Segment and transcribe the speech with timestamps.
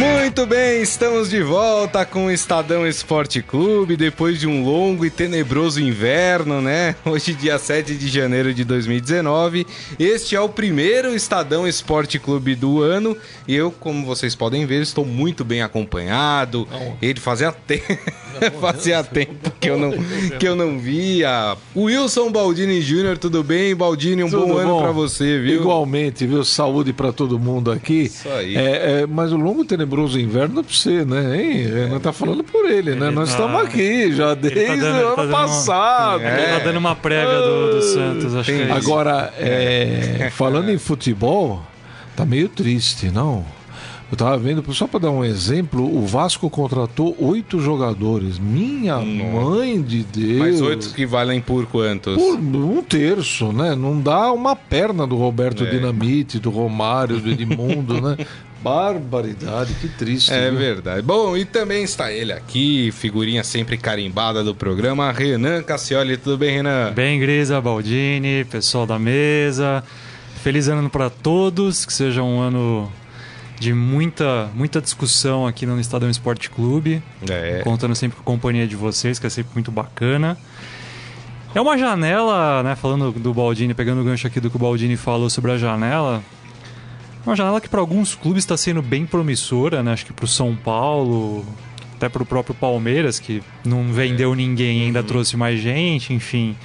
[0.00, 5.10] Muito bem, estamos de volta com o Estadão Esporte Clube depois de um longo e
[5.10, 6.96] tenebroso inverno, né?
[7.04, 9.66] Hoje, dia 7 de janeiro de 2019.
[9.98, 13.14] Este é o primeiro Estadão Esporte Clube do ano
[13.46, 16.66] e eu, como vocês podem ver, estou muito bem acompanhado.
[16.70, 16.96] Não.
[17.02, 17.82] Ele fazia, te...
[18.60, 19.92] fazia tempo que eu, não,
[20.38, 21.56] que eu não via.
[21.76, 23.74] Wilson Baldini Júnior, tudo bem?
[23.74, 25.60] Baldini, um tudo bom, ano para você, viu?
[25.60, 26.44] Igualmente, viu?
[26.44, 28.02] Saúde para todo mundo aqui.
[28.04, 28.56] Isso aí.
[28.56, 31.42] É, é, mas o longo tenebroso inverno para você, né?
[31.42, 31.66] Hein?
[31.66, 33.06] Renan tá falando por ele, né?
[33.06, 33.36] Ele Nós tá...
[33.36, 36.20] estamos aqui já desde tá dando, o ano tá passado.
[36.20, 36.28] Uma...
[36.30, 36.42] É.
[36.42, 40.70] Ele tá dando uma prévia do, do ah, Santos, acho que é Agora, é, falando
[40.70, 41.62] em futebol,
[42.16, 43.44] tá meio triste, não?
[44.10, 48.40] Eu tava vendo, só para dar um exemplo, o Vasco contratou oito jogadores.
[48.40, 50.38] Minha mãe de Deus.
[50.38, 52.16] Mas oito que valem por quantos?
[52.16, 53.76] Por um terço, né?
[53.76, 55.70] Não dá uma perna do Roberto é.
[55.70, 58.16] Dinamite, do Romário, do Edmundo, né?
[58.62, 60.32] Barbaridade, que triste.
[60.32, 60.58] É viu?
[60.58, 61.00] verdade.
[61.00, 66.16] Bom, e também está ele aqui, figurinha sempre carimbada do programa, Renan Cassioli.
[66.16, 66.92] Tudo bem, Renan?
[66.92, 69.82] Bem, Grisa, Baldini, pessoal da mesa.
[70.42, 72.90] Feliz ano para todos, que seja um ano
[73.60, 77.02] de muita, muita discussão aqui no Estadão Esporte Clube.
[77.28, 77.60] É.
[77.62, 80.36] Contando sempre com a companhia de vocês, que é sempre muito bacana.
[81.54, 82.74] É uma janela, né?
[82.74, 86.22] Falando do Baldini, pegando o gancho aqui do que o Baldini falou sobre a janela.
[87.26, 89.92] Uma janela que para alguns clubes está sendo bem promissora, né?
[89.92, 91.44] Acho que para o São Paulo,
[91.96, 95.06] até para o próprio Palmeiras, que não vendeu ninguém, ainda uhum.
[95.06, 96.56] trouxe mais gente, enfim.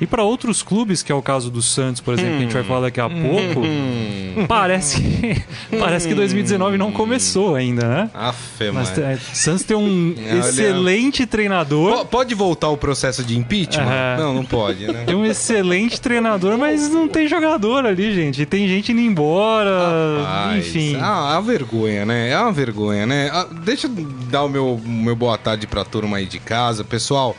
[0.00, 2.36] E para outros clubes, que é o caso do Santos, por exemplo, hum.
[2.36, 4.44] que a gente vai falar daqui a pouco, hum.
[4.48, 5.42] parece, que,
[5.78, 8.10] parece que 2019 não começou ainda, né?
[8.12, 12.00] Afe, Mas é, Santos tem um excelente treinador.
[12.00, 13.84] P pode voltar o processo de impeachment?
[13.84, 14.16] É.
[14.18, 15.04] Não, não pode, né?
[15.06, 18.42] Tem um excelente treinador, mas não tem jogador ali, gente.
[18.42, 20.96] E tem gente indo embora, Rapaz, enfim.
[20.96, 22.30] É uma vergonha, né?
[22.30, 23.30] É uma vergonha, né?
[23.32, 23.92] Ah, deixa eu
[24.30, 26.82] dar o meu, meu boa tarde pra turma aí de casa.
[26.82, 27.36] Pessoal,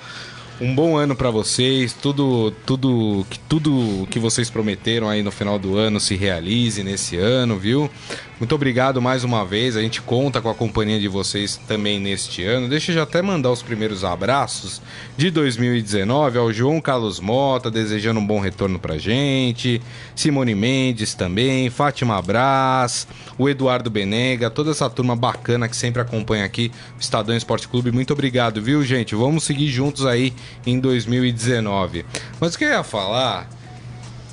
[0.59, 5.59] um bom ano para vocês, tudo, tudo, que tudo que vocês prometeram aí no final
[5.59, 7.89] do ano se realize nesse ano, viu?
[8.37, 9.77] Muito obrigado mais uma vez.
[9.77, 12.67] A gente conta com a companhia de vocês também neste ano.
[12.67, 14.81] Deixa eu já até mandar os primeiros abraços
[15.15, 19.81] de 2019 ao João Carlos Mota, desejando um bom retorno pra gente.
[20.13, 23.07] Simone Mendes também, Fátima Brás,
[23.37, 27.89] o Eduardo Benega, toda essa turma bacana que sempre acompanha aqui o Estadão Esporte Clube.
[27.89, 29.15] Muito obrigado, viu, gente?
[29.15, 30.33] Vamos seguir juntos aí
[30.65, 32.05] em 2019.
[32.37, 33.47] Mas o que eu ia falar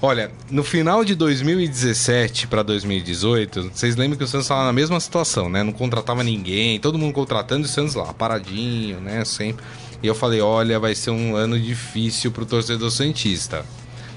[0.04, 4.98] Olha, no final de 2017 para 2018, vocês lembram que o Santos estava na mesma
[4.98, 5.62] situação, né?
[5.62, 9.24] Não contratava ninguém, todo mundo contratando e o Santos lá, paradinho, né?
[9.24, 9.64] Sempre.
[10.02, 13.64] E eu falei: olha, vai ser um ano difícil pro torcedor Santista.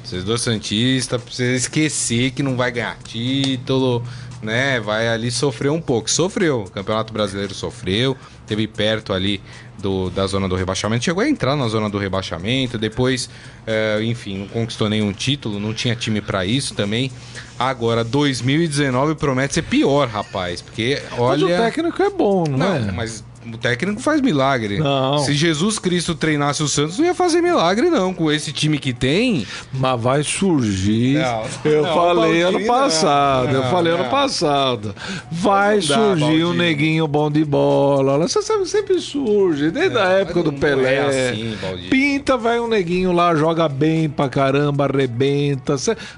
[0.01, 4.03] Torcedor Santista precisa esquecer que não vai ganhar título,
[4.41, 4.79] né?
[4.79, 6.09] Vai ali sofrer um pouco.
[6.09, 6.63] Sofreu.
[6.63, 8.17] O Campeonato Brasileiro sofreu.
[8.47, 9.39] Teve perto ali
[9.85, 11.05] do, da zona do rebaixamento.
[11.05, 12.75] Chegou a entrar na zona do rebaixamento.
[12.75, 13.29] Depois,
[13.67, 15.59] é, enfim, não conquistou nenhum título.
[15.59, 17.11] Não tinha time para isso também.
[17.59, 20.59] Agora, 2019 promete ser pior, rapaz.
[20.59, 21.47] Porque, olha...
[21.47, 22.91] Mas o técnico é bom, não, não é?
[22.91, 24.79] Mas o técnico faz milagre.
[24.79, 25.19] Não.
[25.19, 28.13] Se Jesus Cristo treinasse o Santos, não ia fazer milagre, não.
[28.13, 29.45] Com esse time que tem.
[29.71, 31.19] Mas vai surgir.
[31.19, 33.55] Não, eu não, falei ano passado.
[33.55, 34.95] eu falei ano passado.
[35.31, 38.17] Vai surgir um neguinho bom de bola.
[38.17, 39.71] Você sabe, sempre surge.
[39.71, 40.95] Desde a época do Pelé.
[40.95, 41.57] É assim,
[41.89, 45.75] Pinta, vai um neguinho lá, joga bem pra caramba, arrebenta.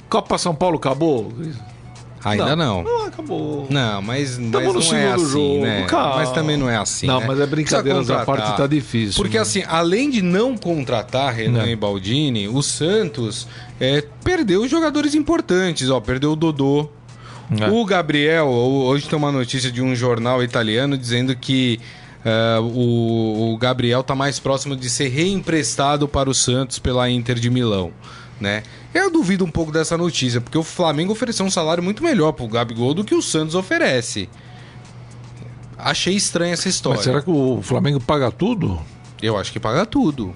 [0.09, 1.33] Copa São Paulo acabou?
[2.31, 2.83] Ainda não.
[2.83, 3.67] Não, não acabou.
[3.69, 5.61] Não, mas, mas não é assim, jogo.
[5.61, 5.85] né?
[5.87, 6.15] Calma.
[6.17, 7.07] Mas também não é assim.
[7.07, 7.25] Não, né?
[7.27, 9.21] mas é brincadeira da parte tá difícil.
[9.21, 9.41] Porque né?
[9.41, 11.67] assim, além de não contratar Renan não.
[11.67, 13.47] e Baldini, o Santos
[13.79, 15.89] é, perdeu jogadores importantes.
[15.89, 16.89] Ó, perdeu o Dodô.
[17.59, 17.69] É.
[17.69, 21.79] O Gabriel, hoje tem uma notícia de um jornal italiano dizendo que
[22.25, 27.35] Uh, o, o, Gabriel está mais próximo de ser reemprestado para o Santos pela Inter
[27.35, 27.93] de Milão,
[28.39, 28.63] né?
[28.93, 32.47] Eu duvido um pouco dessa notícia, porque o Flamengo ofereceu um salário muito melhor pro
[32.47, 34.29] Gabigol do que o Santos oferece.
[35.77, 36.97] Achei estranha essa história.
[36.97, 38.81] Mas será que o Flamengo paga tudo?
[39.21, 40.33] Eu acho que paga tudo.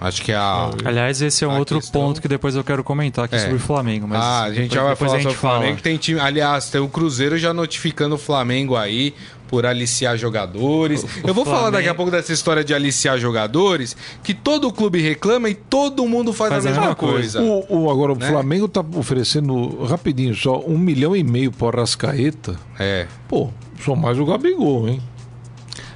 [0.00, 0.70] Acho que a.
[0.84, 2.00] Aliás, esse é um outro questão...
[2.00, 3.40] ponto que depois eu quero comentar aqui é.
[3.40, 4.06] sobre o Flamengo.
[4.06, 5.80] Mas ah, a gente depois, já vai falar sobre o Flamengo.
[5.80, 6.20] Tem time...
[6.20, 9.12] Aliás, tem o Cruzeiro já notificando o Flamengo aí
[9.48, 11.02] por aliciar jogadores.
[11.02, 11.50] O, eu vou Flamengo...
[11.50, 16.06] falar daqui a pouco dessa história de aliciar jogadores, que todo clube reclama e todo
[16.06, 17.40] mundo faz, faz a mesma, coisa.
[17.40, 17.64] coisa.
[17.68, 18.26] O, o, agora, né?
[18.26, 22.56] o Flamengo tá oferecendo, rapidinho, só um milhão e meio por Arrascaeta.
[22.78, 23.06] É.
[23.26, 23.50] Pô,
[23.84, 25.02] só mais o Gabigol, hein?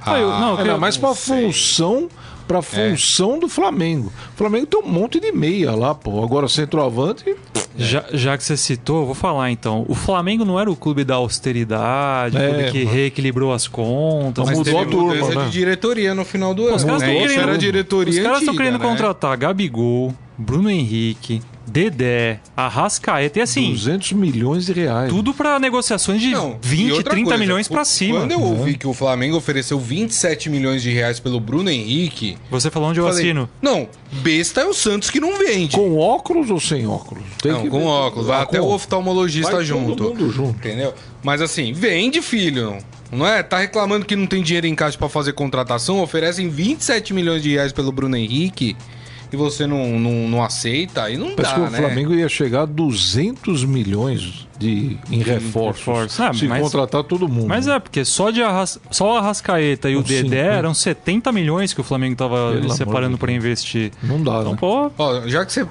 [0.05, 2.09] Ah, eu, não, eu, não, mas para função
[2.53, 3.39] para função é.
[3.39, 4.13] do Flamengo.
[4.33, 6.23] O Flamengo tem um monte de meia lá, pô.
[6.23, 7.35] Agora centroavante.
[7.75, 9.83] Já, já que você citou, eu vou falar então.
[9.87, 12.95] O Flamengo não era o clube da austeridade, é, clube que mano.
[12.95, 14.45] reequilibrou as contas.
[14.45, 15.45] Mas mudou a turma, né?
[15.45, 16.75] de diretoria no final do ano.
[16.75, 17.27] Os caras estão né?
[17.27, 18.85] querendo, diretoria os caras estão querendo né?
[18.85, 21.41] contratar Gabigol, Bruno Henrique,
[21.73, 23.71] Dedé, Arrascaeta e assim.
[23.71, 25.09] 200 milhões de reais.
[25.09, 28.19] Tudo para negociações de Não, 20, 30 coisa, milhões para cima.
[28.19, 28.59] Quando eu uhum.
[28.59, 32.37] ouvi que o Flamengo ofereceu 27 milhões de reais pelo Bruno Henrique.
[32.51, 33.49] Você falou onde eu falei, assino?
[33.59, 33.89] Não,
[34.21, 35.75] besta é o Santos que não vende.
[35.75, 37.23] Com óculos ou sem óculos?
[37.41, 38.27] Tem não, com óculos.
[38.27, 38.67] Vai ah, até com...
[38.67, 39.95] o oftalmologista Vai junto.
[39.95, 40.55] Todo mundo junto.
[40.59, 40.93] Entendeu?
[41.23, 42.77] Mas assim, vende, filho.
[43.11, 43.41] Não é?
[43.41, 47.51] Tá reclamando que não tem dinheiro em caixa para fazer contratação, oferecem 27 milhões de
[47.51, 48.75] reais pelo Bruno Henrique
[49.33, 51.77] e você não, não, não aceita, aí não Parece dá, que o né?
[51.79, 55.85] Flamengo ia chegar a 200 milhões de, em reforços.
[55.85, 56.23] Reforço.
[56.23, 57.47] Ah, se mas, contratar todo mundo.
[57.47, 61.73] Mas é, porque só, de Arras, só o Arrascaeta e o Dedé eram 70 milhões
[61.73, 63.91] que o Flamengo tava Pelo separando para investir.
[64.01, 64.57] Não dá, então, né?
[64.59, 64.91] Pô...
[64.97, 65.65] Ó, já que você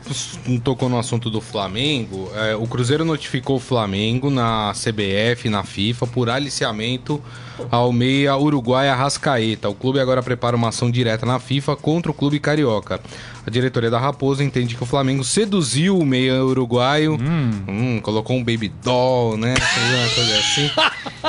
[0.63, 6.07] tocou no assunto do Flamengo, é, o Cruzeiro notificou o Flamengo na CBF, na FIFA,
[6.07, 7.23] por aliciamento
[7.71, 9.69] ao meia uruguai Arrascaeta.
[9.69, 13.01] O clube agora prepara uma ação direta na FIFA contra o clube carioca.
[13.47, 17.51] A diretoria da Raposa entende que o Flamengo seduziu o meia uruguaio, hum.
[17.69, 19.55] Hum, colocou um baby doll, né?
[19.55, 20.71] Uma coisa assim.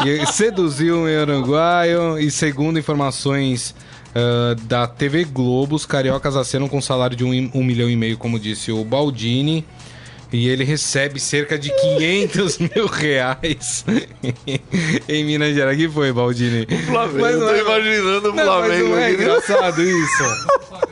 [0.05, 3.75] e seduziu o meia uruguaio e segundo informações
[4.13, 8.17] uh, da TV Globo, os cariocas acenam com salário de um, um milhão e meio,
[8.17, 9.65] como disse o Baldini.
[10.31, 13.85] E ele recebe cerca de 500 mil reais
[15.07, 15.77] em Minas Gerais.
[15.77, 16.63] que foi, Baldini?
[16.63, 17.21] O Flamengo.
[17.21, 17.59] Mas não tô é...
[17.59, 18.89] imaginando o Flamengo.
[18.89, 20.23] Mas não é engraçado isso.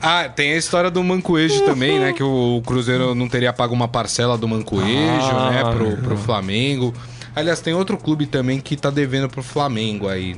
[0.00, 2.12] Ah, tem a história do Mancoejo também, né?
[2.12, 5.64] Que o Cruzeiro não teria pago uma parcela do Mancoejo, ah, né?
[5.72, 6.94] Pro, pro Flamengo.
[7.38, 10.36] Aliás, tem outro clube também que tá devendo pro Flamengo aí.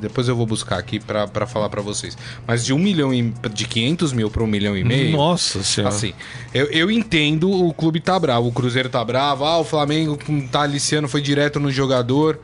[0.00, 2.16] Depois eu vou buscar aqui para falar para vocês.
[2.46, 5.14] Mas de um milhão e, de 500 mil para um milhão e meio.
[5.14, 5.94] Nossa senhora.
[5.94, 6.14] Assim,
[6.54, 8.48] eu, eu entendo o clube tá bravo.
[8.48, 9.44] O Cruzeiro tá bravo.
[9.44, 10.18] Ah, o Flamengo
[10.50, 12.40] tá aliciando, foi direto no jogador.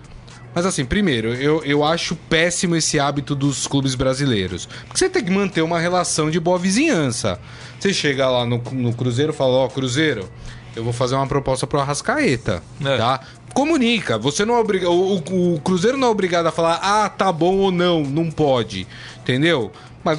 [0.55, 4.67] Mas assim, primeiro, eu, eu acho péssimo esse hábito dos clubes brasileiros.
[4.67, 7.41] Porque você tem que manter uma relação de boa vizinhança.
[7.79, 10.29] Você chega lá no, no Cruzeiro e fala, ó, oh, Cruzeiro,
[10.77, 12.97] eu vou fazer uma proposta pro Arrascaeta, é.
[12.97, 13.21] tá?
[13.53, 14.91] Comunica, você não é obrigado.
[14.93, 18.87] O, o, Cruzeiro não é obrigado a falar, ah, tá bom ou não, não pode.
[19.19, 19.73] Entendeu?
[20.05, 20.19] Mas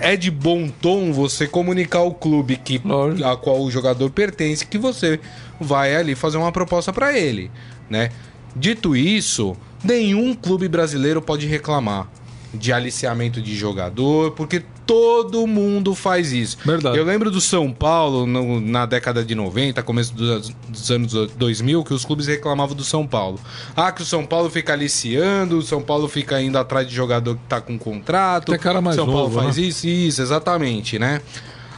[0.00, 2.80] é de bom tom você comunicar ao clube que,
[3.24, 5.20] a qual o jogador pertence que você
[5.60, 7.50] vai ali fazer uma proposta para ele,
[7.90, 8.10] né?
[8.56, 12.08] Dito isso, nenhum clube brasileiro pode reclamar
[12.52, 16.56] de aliciamento de jogador, porque todo mundo faz isso.
[16.64, 16.96] Verdade.
[16.96, 21.84] Eu lembro do São Paulo no, na década de 90, começo dos, dos, anos 2000,
[21.84, 23.38] que os clubes reclamavam do São Paulo.
[23.76, 27.34] Ah, que o São Paulo fica aliciando, o São Paulo fica indo atrás de jogador
[27.34, 28.50] que tá com contrato.
[28.50, 29.64] Tem cara mais São novo, Paulo faz né?
[29.64, 31.20] isso, isso, exatamente, né?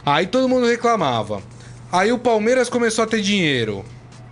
[0.05, 1.41] Aí todo mundo reclamava.
[1.91, 3.83] Aí o Palmeiras começou a ter dinheiro.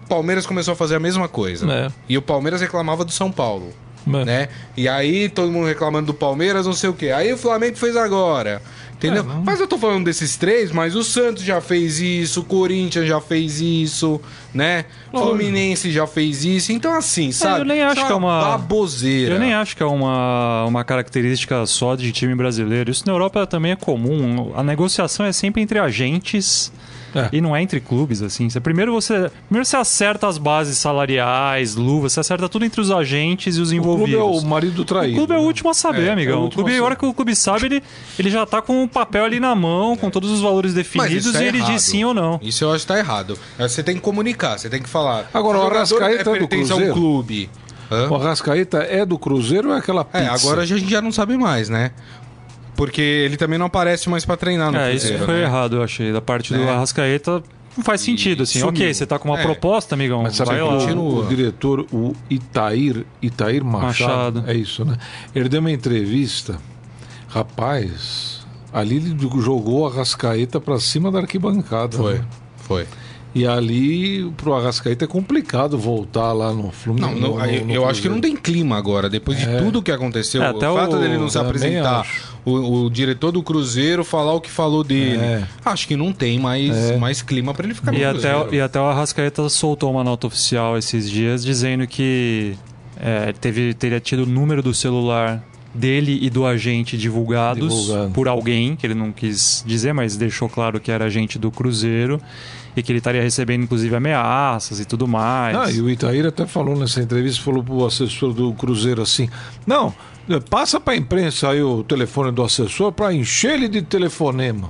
[0.10, 1.72] Palmeiras começou a fazer a mesma coisa.
[1.72, 1.92] É.
[2.10, 3.72] E o Palmeiras reclamava do São Paulo.
[4.08, 4.26] É.
[4.26, 4.50] Né?
[4.76, 7.12] E aí todo mundo reclamando do Palmeiras, não sei o quê.
[7.12, 8.62] Aí o Flamengo fez agora.
[9.00, 9.22] Entendeu?
[9.22, 13.08] É, mas eu tô falando desses três, mas o Santos já fez isso, o Corinthians
[13.08, 14.20] já fez isso,
[14.54, 14.84] né?
[15.14, 16.74] O Fluminense já fez isso.
[16.74, 17.60] Então, assim, sabe?
[17.60, 18.42] É, eu nem acho que é uma.
[18.42, 19.36] Baboseira.
[19.36, 22.92] Eu nem acho que é uma, uma característica só de time brasileiro.
[22.92, 24.52] Isso na Europa também é comum.
[24.54, 26.69] A negociação é sempre entre agentes
[27.16, 27.30] é.
[27.31, 28.49] E não é entre clubes, assim.
[28.49, 32.92] Você, primeiro, você, primeiro você acerta as bases salariais, luvas, você acerta tudo entre os
[32.92, 34.13] agentes e os envolvidos.
[34.13, 35.13] O clube é o marido traído.
[35.13, 36.42] O clube é o último a saber, é, amigão.
[36.42, 37.83] É o, o clube, a hora que o clube sabe, ele,
[38.18, 41.42] ele já tá com o papel ali na mão, com todos os valores definidos tá
[41.42, 41.71] e ele errado.
[41.71, 42.39] diz sim ou não.
[42.42, 43.37] Isso eu acho que tá errado.
[43.57, 45.30] Você tem que comunicar, você tem que falar.
[45.33, 46.92] Agora, o Arrascaeta é do Cruzeiro.
[46.92, 47.49] um clube.
[47.92, 48.07] Hã?
[48.09, 50.23] O Arrascaeta é do Cruzeiro ou é aquela pizza?
[50.23, 51.92] É, agora a gente já não sabe mais, né?
[52.80, 55.18] Porque ele também não aparece mais para treinar no é, Cruzeiro.
[55.18, 55.44] isso foi né?
[55.44, 56.14] errado, eu achei.
[56.14, 56.69] Da parte do é.
[56.69, 57.44] Arrascaeta,
[57.76, 58.59] não faz sentido, assim.
[58.59, 58.69] Sumiu.
[58.69, 59.44] Ok, você tá com uma é.
[59.44, 60.24] proposta, amigão.
[60.24, 60.78] Mas sabe vai lá.
[60.94, 64.98] O, o diretor, o Itair, Itair Machado, Machado, é isso, né?
[65.36, 66.57] Ele deu uma entrevista.
[67.28, 71.98] Rapaz, ali ele jogou a Rascaeta para cima da arquibancada.
[71.98, 72.26] Foi, né?
[72.56, 72.88] foi.
[73.36, 77.19] E ali, pro Arrascaeta é complicado voltar lá no Fluminense.
[77.19, 79.57] Não, não, no, no eu acho que não tem clima agora, depois de é.
[79.59, 80.42] tudo que aconteceu.
[80.42, 82.07] É, o fato o, dele não se apresentar,
[82.46, 85.22] o, o, diretor do Cruzeiro falar o que falou dele.
[85.22, 85.44] É.
[85.66, 86.98] Acho que não tem mais, é.
[86.98, 88.56] mais clima para ele ficar e no até, Cruzeiro.
[88.56, 92.56] E até o Arrascaeta soltou uma nota oficial esses dias dizendo que
[93.00, 95.44] é, teve, teria tido o número do celular
[95.74, 98.14] dele e do agente divulgados Divulgando.
[98.14, 102.19] por alguém, que ele não quis dizer, mas deixou claro que era agente do Cruzeiro
[102.76, 105.56] e que ele estaria recebendo inclusive ameaças e tudo mais.
[105.56, 109.30] Ah, e o Itaíra até falou nessa entrevista, falou pro assessor do Cruzeiro assim:
[109.66, 109.94] "Não,
[110.50, 114.69] Passa pra imprensa aí o telefone do assessor pra encher ele de telefonema.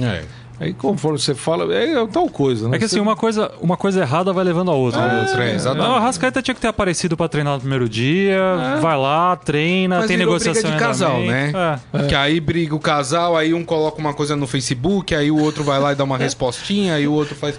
[0.00, 0.22] É.
[0.58, 2.76] Aí conforme você fala, é tal coisa, né?
[2.76, 5.00] É que assim, uma coisa, uma coisa errada vai levando a outra.
[5.00, 5.86] A outra, é, exatamente.
[5.86, 8.38] Não, a Rascaeta tinha que ter aparecido para treinar no primeiro dia,
[8.76, 8.80] é.
[8.80, 10.62] vai lá, treina, Mas tem negociação.
[10.62, 11.52] briga de casal, né?
[11.92, 12.06] É.
[12.06, 15.62] Que aí briga o casal, aí um coloca uma coisa no Facebook, aí o outro
[15.62, 17.58] vai lá e dá uma respostinha, aí o outro faz.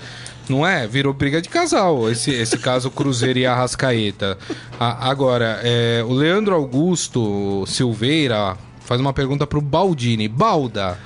[0.50, 0.88] Não é?
[0.88, 2.10] Virou briga de casal.
[2.10, 4.38] Esse, esse caso Cruzeiro e Arrascaeta.
[4.80, 10.28] A, agora, é, o Leandro Augusto Silveira faz uma pergunta pro Baldini.
[10.28, 10.98] Balda.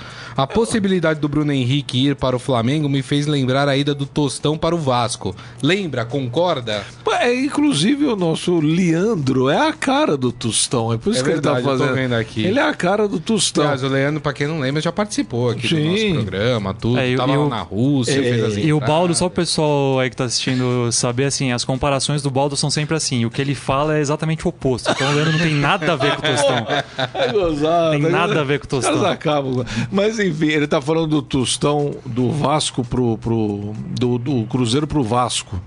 [0.42, 4.08] A possibilidade do Bruno Henrique ir para o Flamengo me fez lembrar a ida do
[4.08, 5.36] Tostão para o Vasco.
[5.62, 6.04] Lembra?
[6.04, 6.84] Concorda?
[7.20, 10.92] É, inclusive o nosso Leandro é a cara do Tostão.
[10.92, 11.90] É por isso é que verdade, ele tá fazendo.
[11.90, 12.44] Eu tô vendo aqui.
[12.44, 13.66] Ele é a cara do Tostão.
[13.66, 15.76] Mas o Leandro, para quem não lembra, já participou aqui Sim.
[15.76, 16.98] do nosso programa, tudo.
[16.98, 20.16] É, Tava lá na Rússia, é, fez E o Baldo, só o pessoal aí que
[20.16, 23.26] tá assistindo saber, assim, as comparações do Baldo são sempre assim.
[23.26, 24.90] O que ele fala é exatamente o oposto.
[24.90, 26.68] Então o Leandro não tem nada a ver com o Tostão.
[27.14, 27.92] É gozado.
[27.92, 29.06] Tem nada a ver com o Tostão.
[29.06, 29.64] Acabam.
[29.92, 33.18] Mas enfim, ele tá falando do Tostão do Vasco pro.
[33.18, 35.62] pro do, do Cruzeiro pro Vasco.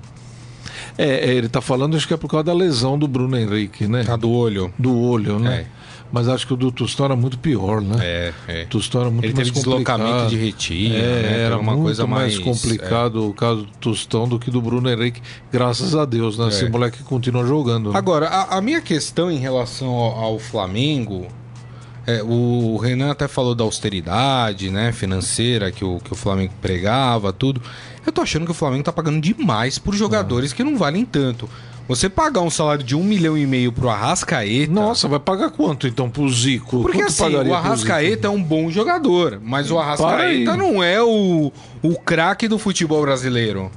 [0.97, 3.87] É, é, ele tá falando, acho que é por causa da lesão do Bruno Henrique,
[3.87, 4.05] né?
[4.09, 4.73] Ah, do olho.
[4.79, 5.67] Do olho, né?
[5.71, 5.85] É.
[6.13, 7.97] Mas acho que o do Tostão era muito pior, né?
[8.01, 8.65] É, é.
[8.67, 9.99] Tostão era muito ele mais teve complicado.
[9.99, 11.41] deslocamento de retina, é, né?
[11.41, 13.27] Era uma muito coisa mais, mais complicado é.
[13.27, 15.21] o caso do Tostão do que do Bruno Henrique.
[15.51, 16.49] Graças a Deus, né?
[16.49, 17.91] Esse moleque continua jogando.
[17.91, 17.99] Né?
[17.99, 21.27] Agora, a, a, minha questão em relação ao, ao Flamengo
[22.07, 27.33] é, o Renan até falou da austeridade né, financeira que o, que o Flamengo pregava,
[27.33, 27.63] tudo.
[28.07, 31.49] Eu tô achando que o Flamengo tá pagando demais por jogadores que não valem tanto.
[31.87, 34.73] Você pagar um salário de um milhão e meio pro Arrascaeta.
[34.73, 36.81] Nossa, vai pagar quanto então pro Zico?
[36.81, 41.53] Porque quanto assim, o Arrascaeta é um bom jogador, mas o Arrascaeta não é o,
[41.83, 43.71] o craque do futebol brasileiro.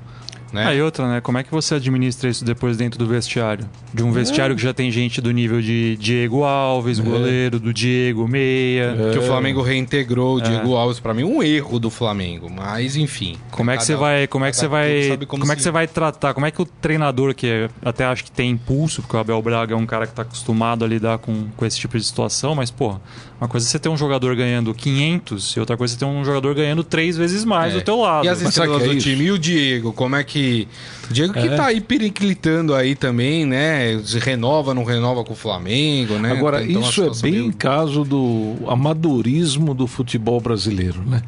[0.51, 0.65] Né?
[0.65, 1.21] Aí outra, né?
[1.21, 3.67] Como é que você administra isso depois dentro do vestiário?
[3.93, 4.55] De um vestiário é.
[4.55, 7.01] que já tem gente do nível de Diego Alves, é.
[7.01, 8.95] goleiro, do Diego Meia.
[8.97, 9.11] É.
[9.11, 10.77] Que o Flamengo reintegrou o Diego é.
[10.77, 12.49] Alves, para mim, um erro do Flamengo.
[12.49, 13.37] Mas, enfim.
[13.51, 14.27] Como é que você vai.
[14.27, 15.17] Como é que você vai.
[15.27, 16.33] Como, como é que você vai tratar?
[16.33, 19.73] Como é que o treinador, que até acho que tem impulso, porque o Abel Braga
[19.73, 22.71] é um cara que tá acostumado a lidar com, com esse tipo de situação, mas,
[22.71, 22.97] pô,
[23.39, 26.05] uma coisa é você ter um jogador ganhando 500 e outra coisa é você ter
[26.05, 27.77] um jogador ganhando três vezes mais é.
[27.77, 28.25] do teu lado.
[28.25, 29.25] E as estrelas do time?
[29.25, 29.93] E o Diego?
[29.93, 30.67] Como é que.
[31.09, 31.55] O Diego que é.
[31.55, 34.01] tá aí periclitando aí também, né?
[34.03, 36.31] Se renova, não renova com o Flamengo, né?
[36.31, 37.53] Agora, então, isso é bem meio...
[37.53, 41.21] caso do amadorismo do futebol brasileiro, né?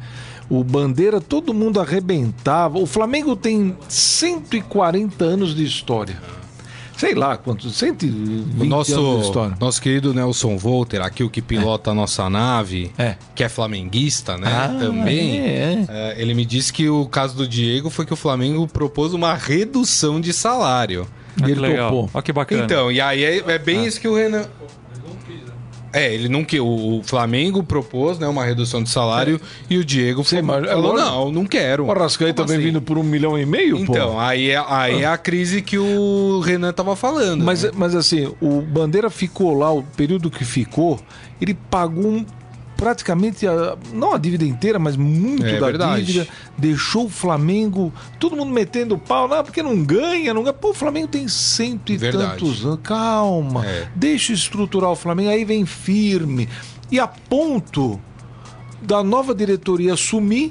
[0.48, 2.76] O Bandeira, todo mundo arrebentava.
[2.76, 6.39] O Flamengo tem 140 anos de história
[7.00, 9.56] sei lá quantos, 120 o nosso, anos de história.
[9.58, 11.92] Nosso querido Nelson Volter, aqui o que pilota é.
[11.92, 13.16] a nossa nave, é.
[13.34, 14.52] que é flamenguista, né?
[14.52, 15.40] Ah, também.
[15.40, 16.14] É, é.
[16.18, 20.20] ele me disse que o caso do Diego foi que o Flamengo propôs uma redução
[20.20, 21.06] de salário.
[21.40, 21.88] Ah, ele legal.
[21.88, 22.10] topou.
[22.12, 22.64] Olha que bacana.
[22.64, 23.86] Então, e aí é, é bem ah.
[23.86, 24.44] isso que o Renan.
[25.92, 29.74] É, ele não que o Flamengo propôs, né, uma redução de salário é.
[29.74, 31.86] e o Diego Sim, falou, mas, falou não, não quero.
[31.86, 32.66] O Arrascaeta também assim?
[32.66, 34.20] vindo por um milhão e meio, Então, pô?
[34.20, 37.44] aí é, aí é a crise que o Renan tava falando.
[37.44, 37.70] Mas, né?
[37.74, 41.00] mas assim, o Bandeira ficou lá, o período que ficou,
[41.40, 42.24] ele pagou um
[42.80, 46.04] praticamente, a, não a dívida inteira, mas muito é, da verdade.
[46.06, 46.28] dívida.
[46.56, 50.54] Deixou o Flamengo, todo mundo metendo pau, não, porque não ganha, não ganha.
[50.54, 52.38] Pô, o Flamengo tem cento e verdade.
[52.40, 52.80] tantos anos.
[52.82, 53.86] Calma, é.
[53.94, 56.48] deixa estruturar o Flamengo, aí vem firme.
[56.90, 58.00] E a ponto
[58.80, 60.50] da nova diretoria assumir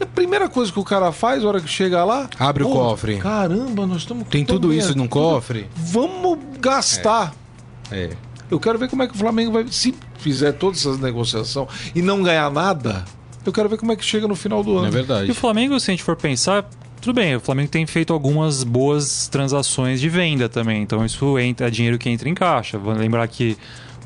[0.00, 2.28] a primeira coisa que o cara faz, na hora que chega lá.
[2.38, 3.18] Abre o cofre.
[3.18, 4.26] Caramba, nós estamos.
[4.28, 5.68] Tem tudo isso num cofre?
[5.76, 7.34] Vamos gastar.
[7.90, 8.04] É.
[8.04, 8.25] é.
[8.50, 9.66] Eu quero ver como é que o Flamengo vai.
[9.70, 13.04] Se fizer todas essas negociações e não ganhar nada,
[13.44, 14.86] eu quero ver como é que chega no final do ano.
[14.88, 15.28] É verdade.
[15.28, 16.68] E o Flamengo, se a gente for pensar,
[17.00, 20.82] tudo bem, o Flamengo tem feito algumas boas transações de venda também.
[20.82, 22.78] Então isso entra, é dinheiro que entra em caixa.
[22.78, 23.56] Vou lembrar que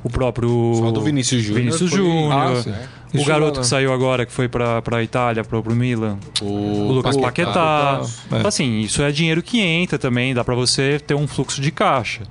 [0.03, 0.75] o próprio.
[0.77, 1.65] Só do Vinícius Júnior.
[1.65, 2.65] Vinícius Júnior.
[3.13, 6.19] O Isso garoto que saiu agora, que foi pra, pra Itália, pro, pro Milan.
[6.41, 8.01] O, o Lucas Paquetá.
[8.31, 8.47] É.
[8.47, 12.23] Assim, isso é dinheiro que entra também, dá para você ter um fluxo de caixa.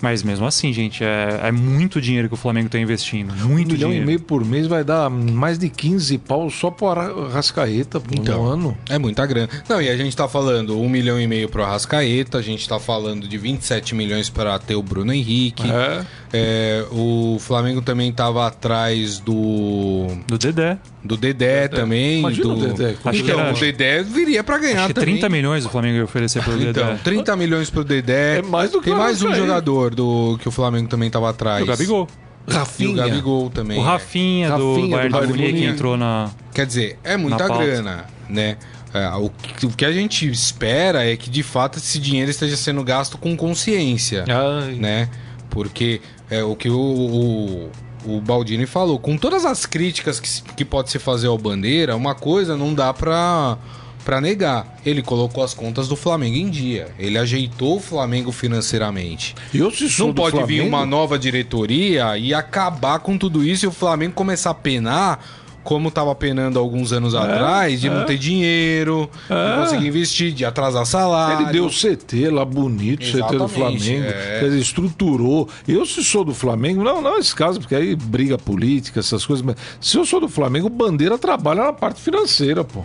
[0.00, 3.34] Mas mesmo assim, gente, é, é muito dinheiro que o Flamengo está investindo.
[3.34, 4.04] Muito um milhão dinheiro.
[4.04, 8.42] e meio por mês vai dar mais de 15 pau só por Arrascaeta por então,
[8.42, 8.78] um ano.
[8.88, 9.48] É muita grana.
[9.68, 12.78] Não, e a gente está falando um milhão e meio pro Arrascaeta, a gente está
[12.78, 15.68] falando de 27 milhões para ter o Bruno Henrique.
[15.68, 16.04] É.
[16.32, 20.06] É, o Flamengo também estava atrás do.
[20.26, 20.78] Do Dedé.
[21.04, 21.68] Do Dedé, Dedé.
[21.68, 22.18] também.
[22.18, 22.54] Imagina do...
[22.54, 22.96] o Dedé.
[23.04, 23.54] Acho então, era...
[23.54, 25.14] o Dedé viria para ganhar Acho que também.
[25.14, 26.80] 30 milhões o Flamengo ia oferecer pro Dedé.
[26.80, 28.38] Então, 30 milhões pro Dedé.
[28.38, 31.62] É mais do que Tem mais um jogador do que o Flamengo também estava atrás.
[31.62, 32.08] O Gabigol.
[32.48, 32.90] Rafinha.
[32.90, 33.78] E o Gabigol também.
[33.78, 34.56] O Rafinha, é.
[34.56, 36.30] do Rafinha Bayern de Munique que entrou na.
[36.52, 38.56] Quer dizer, é muita grana, né?
[38.94, 42.56] É, o, que, o, que a gente espera é que de fato esse dinheiro esteja
[42.56, 44.74] sendo gasto com consciência, Ai.
[44.74, 45.10] né?
[45.50, 47.70] Porque é o que o, o,
[48.06, 48.98] o Baldini falou.
[48.98, 52.92] Com todas as críticas que, que pode se fazer ao Bandeira, uma coisa não dá
[52.92, 53.58] pra
[54.06, 54.78] para negar.
[54.86, 56.94] Ele colocou as contas do Flamengo em dia.
[56.96, 59.34] Ele ajeitou o Flamengo financeiramente.
[59.52, 60.46] Eu, se Não pode Flamengo...
[60.46, 65.18] vir uma nova diretoria e acabar com tudo isso e o Flamengo começar a penar
[65.66, 67.90] como estava penando alguns anos é, atrás, de é.
[67.90, 69.50] não ter dinheiro, é.
[69.50, 71.44] de conseguir investir, de atrasar salário.
[71.44, 74.44] Ele deu CT lá bonito, Exatamente, CT do Flamengo, é.
[74.44, 75.48] ele estruturou.
[75.66, 79.44] Eu, se sou do Flamengo, não, não esse caso, porque aí briga política, essas coisas,
[79.44, 82.84] mas se eu sou do Flamengo, o Bandeira trabalha na parte financeira, pô.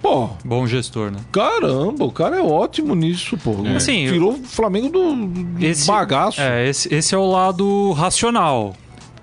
[0.00, 0.28] Pô.
[0.44, 1.18] Bom gestor, né?
[1.32, 3.56] Caramba, o cara é ótimo nisso, pô.
[3.64, 3.74] É.
[3.74, 6.40] Assim, Tirou o Flamengo do, esse, bagaço.
[6.40, 8.76] É, esse, esse é o lado racional.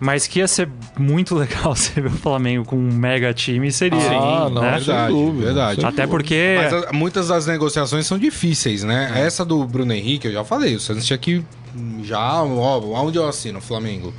[0.03, 0.69] Mas que ia ser
[0.99, 3.97] muito legal você ver o Flamengo com um mega time, seria.
[3.99, 4.71] Ah, não, né?
[4.71, 5.85] verdade, dúvida, verdade.
[5.85, 6.57] Até porque...
[6.57, 9.13] Mas a, muitas das negociações são difíceis, né?
[9.15, 9.21] É.
[9.21, 11.41] Essa do Bruno Henrique, eu já falei, o Santos tinha que
[12.03, 12.43] já...
[12.43, 14.13] Ó, onde eu assino, Flamengo?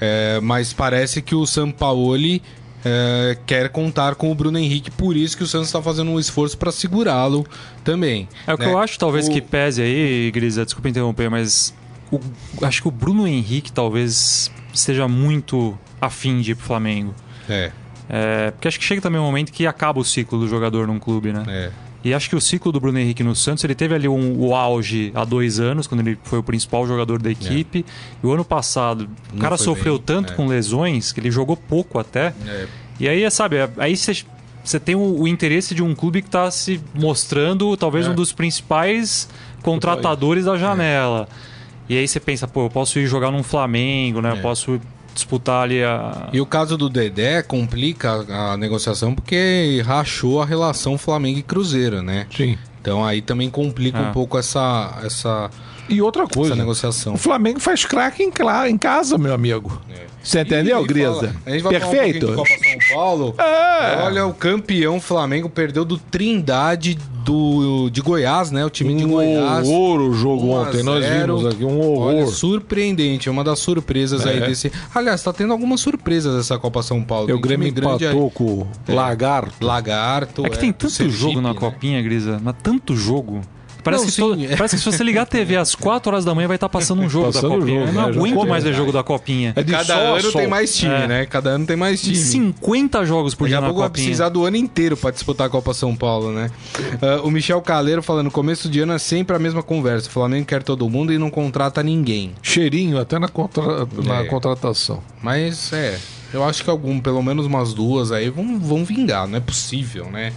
[0.00, 2.40] É, mas parece que o Sampaoli
[2.84, 6.20] é, quer contar com o Bruno Henrique, por isso que o Santos está fazendo um
[6.20, 7.44] esforço para segurá-lo
[7.82, 8.28] também.
[8.46, 8.72] É o que né?
[8.72, 9.32] eu acho, talvez, o...
[9.32, 11.74] que pese aí, Grisa, desculpa interromper, mas
[12.10, 12.20] o,
[12.62, 17.14] acho que o Bruno Henrique talvez esteja muito afim de ir pro Flamengo.
[17.48, 17.70] É.
[18.08, 18.50] é.
[18.50, 21.32] Porque acho que chega também um momento que acaba o ciclo do jogador num clube,
[21.32, 21.44] né?
[21.48, 21.70] É.
[22.04, 24.54] E acho que o ciclo do Bruno Henrique no Santos, ele teve ali um, o
[24.54, 27.78] auge há dois anos, quando ele foi o principal jogador da equipe.
[27.88, 28.16] É.
[28.22, 30.36] E o ano passado, o cara sofreu bem, tanto é.
[30.36, 32.34] com lesões que ele jogou pouco até.
[32.46, 32.66] É.
[33.00, 34.24] E aí, sabe, aí você
[34.64, 38.10] você tem o, o, interesse de um clube que está se mostrando talvez é.
[38.10, 39.28] um dos principais
[39.62, 41.28] contratadores da janela.
[41.50, 41.53] É.
[41.88, 44.30] E aí você pensa, pô, eu posso ir jogar num Flamengo, né?
[44.30, 44.32] É.
[44.32, 44.80] Eu posso
[45.14, 46.28] disputar ali a.
[46.32, 52.02] E o caso do Dedé complica a negociação porque rachou a relação Flamengo e Cruzeiro,
[52.02, 52.26] né?
[52.34, 52.58] Sim.
[52.80, 54.12] Então aí também complica um é.
[54.12, 55.50] pouco essa, essa.
[55.88, 57.14] E outra coisa, essa negociação.
[57.14, 58.32] O Flamengo faz craque em,
[58.68, 59.80] em casa, meu amigo.
[59.90, 60.13] É.
[60.24, 61.36] Você entendeu, Grisa?
[61.44, 62.30] a gente vai Perfeito.
[62.30, 63.34] Um Copa São Paulo.
[63.74, 64.02] É.
[64.02, 68.64] Olha, o campeão Flamengo perdeu do Trindade do, de Goiás, né?
[68.64, 69.66] O time um de Goiás.
[69.66, 72.14] Um horror o jogo ontem, nós vimos aqui, um horror.
[72.14, 74.30] Olha, surpreendente, uma das surpresas é.
[74.30, 74.70] aí desse.
[74.94, 77.30] Aliás, tá tendo algumas surpresas essa Copa São Paulo.
[77.30, 79.64] É o Grêmio empatou com Lagarto.
[79.64, 80.46] Lagarto.
[80.46, 81.58] É que tem é, tanto jogo na né?
[81.58, 83.40] Copinha, Grisa, mas tanto jogo.
[83.84, 86.48] Parece, não, que parece que se você ligar a TV às 4 horas da manhã
[86.48, 87.80] vai estar passando um jogo passando da Copinha.
[87.80, 88.16] Jogo, eu não né?
[88.16, 89.52] aguento mais ver jogo da Copinha.
[89.54, 91.06] É Cada ano tem mais time, é.
[91.06, 91.26] né?
[91.26, 92.16] Cada ano tem mais time.
[92.16, 93.80] 50 jogos por dia na Copinha.
[93.80, 96.50] vai precisar do ano inteiro para disputar a Copa São Paulo, né?
[96.78, 100.08] Uh, o Michel Caleiro falando, começo de ano é sempre a mesma conversa.
[100.08, 102.32] O Flamengo quer todo mundo e não contrata ninguém.
[102.42, 103.86] Cheirinho até na, contra...
[104.02, 104.24] na é.
[104.24, 105.02] contratação.
[105.22, 105.98] Mas é,
[106.32, 110.06] eu acho que algum, pelo menos umas duas aí vão, vão vingar, não é possível,
[110.10, 110.32] né?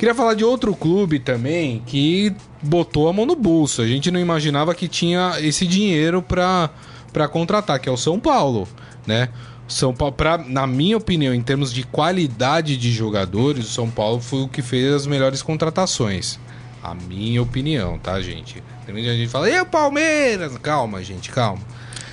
[0.00, 3.82] Queria falar de outro clube também que botou a mão no bolso.
[3.82, 8.66] A gente não imaginava que tinha esse dinheiro para contratar, que é o São Paulo,
[9.06, 9.28] né?
[9.68, 14.22] São Paulo, pra, na minha opinião, em termos de qualidade de jogadores, o São Paulo
[14.22, 16.40] foi o que fez as melhores contratações.
[16.82, 18.64] A minha opinião, tá, gente?
[18.86, 20.56] Tem muita gente fala, e o Palmeiras?
[20.56, 21.60] Calma, gente, calma.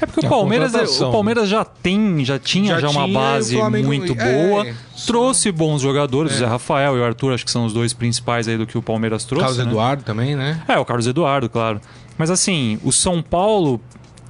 [0.02, 3.20] É porque o Palmeiras, é, o Palmeiras já tem, já tinha já, já uma tinha,
[3.20, 4.68] base Flamengo, muito é, boa.
[4.68, 6.36] É, trouxe bons jogadores, é.
[6.36, 8.78] o Zé Rafael e o Arthur, acho que são os dois principais aí do que
[8.78, 9.46] o Palmeiras trouxe.
[9.46, 9.72] Carlos né?
[9.72, 10.62] Eduardo também, né?
[10.68, 11.82] É, o Carlos Eduardo, claro.
[12.18, 13.80] Mas assim, o São Paulo,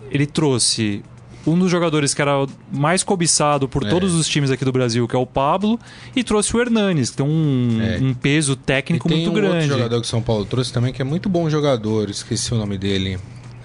[0.10, 1.04] ele trouxe
[1.48, 3.90] um dos jogadores que era mais cobiçado por é.
[3.90, 5.80] todos os times aqui do Brasil, que é o Pablo,
[6.16, 7.98] e trouxe o Hernanes, que tem um, é.
[8.02, 9.52] um peso técnico muito um grande.
[9.52, 12.54] Tem outro jogador que o São Paulo trouxe também, que é muito bom jogador, esqueci
[12.54, 13.18] o nome dele.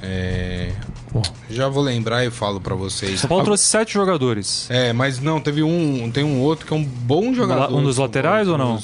[0.02, 0.72] É...
[1.48, 3.20] Já vou lembrar e falo para vocês.
[3.20, 4.68] São Paulo trouxe sete jogadores.
[4.70, 6.10] É, mas não, teve um.
[6.10, 7.74] Tem um outro que é um bom jogador.
[7.74, 8.78] Um dos laterais ou não?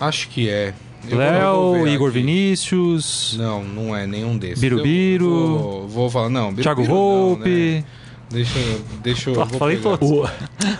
[0.00, 0.74] Acho que é.
[1.10, 2.18] Léo, Igor aqui.
[2.18, 3.34] Vinícius.
[3.38, 4.60] Não, não é nenhum desses.
[4.60, 5.58] Birubiru.
[5.58, 6.52] Vou, vou, falar, não.
[6.52, 7.48] Birubiru Thiago Volpe.
[7.48, 7.84] Né?
[8.30, 8.58] Deixa,
[9.02, 9.42] deixa eu.
[9.42, 10.30] Ah, falei todos.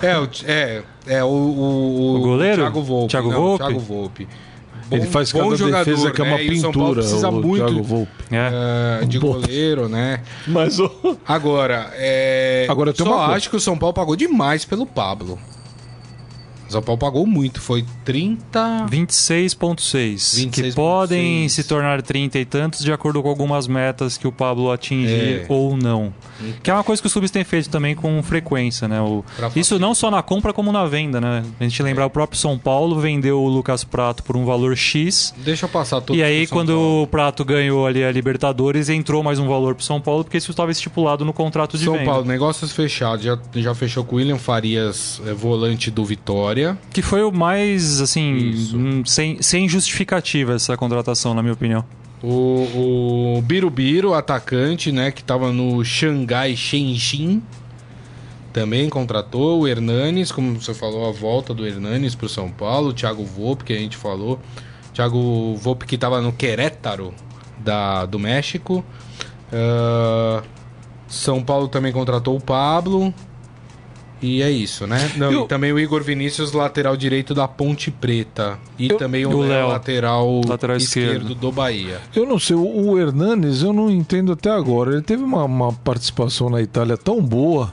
[0.02, 2.62] É, é, é o, o, o goleiro?
[2.62, 3.10] Thiago Volpe.
[3.10, 3.64] Thiago não, Volpe.
[3.64, 4.28] Thiago Volpe.
[4.90, 6.44] Bom, ele faz cada jogador, defesa que é uma né?
[6.48, 7.00] pintura.
[7.00, 9.02] precisa o muito é.
[9.02, 10.20] uh, de goleiro, né?
[10.48, 11.16] Mas o...
[11.26, 12.66] agora, é...
[12.68, 15.38] agora tem só uma acho que o São Paulo pagou demais pelo Pablo.
[16.70, 18.86] São Paulo pagou muito, foi 30.
[18.90, 20.50] 26,6.
[20.50, 21.52] Que podem 6.
[21.52, 25.46] se tornar 30 e tantos de acordo com algumas metas que o Pablo atingir é.
[25.48, 26.12] ou não.
[26.40, 26.60] Então.
[26.62, 29.00] Que é uma coisa que os clubes têm feito também com frequência, né?
[29.00, 29.24] O...
[29.54, 31.42] Isso não só na compra como na venda, né?
[31.58, 32.06] A gente lembrar, é.
[32.06, 35.34] o próprio São Paulo vendeu o Lucas Prato por um valor X.
[35.38, 36.16] Deixa eu passar tudo.
[36.16, 37.02] E aí, quando Paulo.
[37.02, 40.50] o Prato ganhou ali a Libertadores, entrou mais um valor pro São Paulo, porque isso
[40.50, 42.04] estava estipulado no contrato de São venda.
[42.04, 43.24] São Paulo, negócios fechados.
[43.24, 46.59] Já, já fechou com o William Farias, é, volante do Vitória.
[46.92, 51.84] Que foi o mais, assim, hum, sem, sem justificativa essa contratação, na minha opinião.
[52.22, 57.42] O, o Birubiru, atacante, né, que tava no Xangai Shenzhen,
[58.52, 62.88] também contratou o Hernanes, como você falou, a volta do Hernanes para o São Paulo,
[62.88, 64.40] o Thiago Volpe, que a gente falou.
[64.92, 67.14] Thiago Volpe que estava no Querétaro
[67.58, 68.84] da, do México.
[69.52, 70.42] Uh,
[71.06, 73.14] São Paulo também contratou o Pablo.
[74.22, 75.10] E é isso, né?
[75.16, 75.44] Não, eu...
[75.46, 78.58] também o Igor Vinícius, lateral direito da Ponte Preta.
[78.78, 78.98] E eu...
[78.98, 81.22] também o, Léo, lateral, lateral esquerdo.
[81.22, 81.34] esquerdo.
[81.34, 82.00] do Bahia.
[82.14, 84.92] Eu não sei, o Hernanes eu não entendo até agora.
[84.92, 87.72] Ele teve uma, uma participação na Itália tão boa.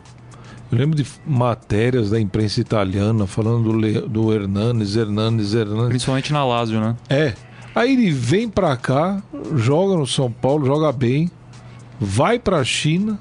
[0.72, 4.02] Eu lembro de matérias da imprensa italiana falando do, Le...
[4.02, 5.90] do Hernanes, Hernanes, Hernanes.
[5.90, 6.96] Principalmente na Lazio, né?
[7.10, 7.34] É.
[7.76, 9.22] Aí ele vem pra cá,
[9.56, 11.30] joga no São Paulo, joga bem,
[12.00, 13.20] vai pra China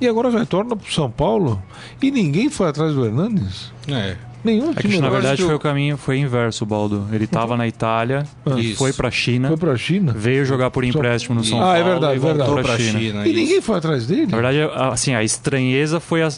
[0.00, 1.62] e agora retorna pro São Paulo
[2.02, 3.72] e ninguém foi atrás do Hernandes?
[3.88, 4.16] É.
[4.44, 7.08] Nenhum é que, na verdade foi o caminho foi inverso, Baldo.
[7.10, 9.48] Ele estava na Itália, ah, foi para China.
[9.48, 10.12] Foi para China.
[10.14, 11.72] Veio jogar por empréstimo no São Paulo.
[11.72, 12.62] Ah, é verdade, e verdade.
[12.62, 12.98] Para China.
[12.98, 13.26] China.
[13.26, 14.26] E ninguém foi atrás dele.
[14.26, 14.58] Na verdade,
[14.92, 16.28] assim, a estranheza foi a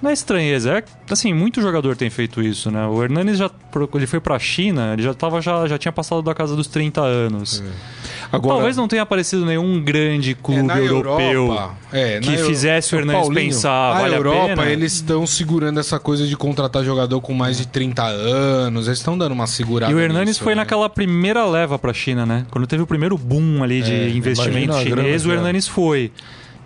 [0.00, 2.86] não é estranheza, é assim, muito jogador tem feito isso, né?
[2.86, 3.50] O Hernanes já
[3.94, 6.66] ele foi para a China, ele já tava já, já tinha passado da casa dos
[6.66, 7.62] 30 anos.
[7.64, 8.15] É.
[8.36, 12.98] Agora, Talvez não tenha aparecido nenhum grande clube é, europeu Europa, é, que fizesse o
[12.98, 13.94] Hernandes pensar.
[13.94, 18.02] Na vale Europa, eles estão segurando essa coisa de contratar jogador com mais de 30
[18.02, 18.86] anos.
[18.86, 19.90] Eles estão dando uma segurada.
[19.90, 20.60] E o Hernandes foi né?
[20.60, 22.46] naquela primeira leva para a China, né?
[22.50, 26.12] Quando teve o primeiro boom ali de é, investimento chinês, o Hernandes foi.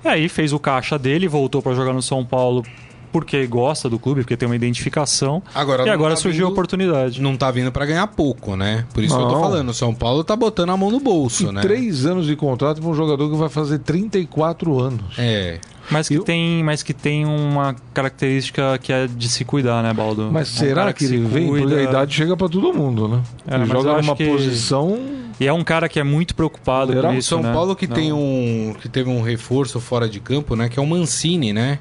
[0.04, 2.64] E aí fez o caixa dele, voltou para jogar no São Paulo
[3.12, 5.42] porque gosta do clube, porque tem uma identificação.
[5.54, 7.20] Agora, e agora tá surgiu vindo, a oportunidade.
[7.20, 8.84] Não tá vindo para ganhar pouco, né?
[8.92, 9.26] Por isso não.
[9.26, 9.68] que eu tô falando.
[9.68, 11.60] O São Paulo tá botando a mão no bolso, e né?
[11.60, 15.18] Três anos de contrato para um jogador que vai fazer 34 anos.
[15.18, 15.58] É.
[15.90, 16.22] Mas que, eu...
[16.22, 20.30] tem, mas que tem uma característica que é de se cuidar, né, Baldo?
[20.32, 21.48] Mas é um será que, que ele vem?
[21.48, 21.66] Cuida...
[21.66, 23.22] Porque a idade chega para todo mundo, né?
[23.46, 24.24] É, ele joga numa que...
[24.26, 24.98] posição.
[25.40, 27.08] E é um cara que é muito preocupado será?
[27.08, 27.30] com isso.
[27.30, 27.50] São né?
[27.50, 30.68] Paulo que tem um que teve um reforço fora de campo, né?
[30.68, 31.78] Que é o Mancini, né?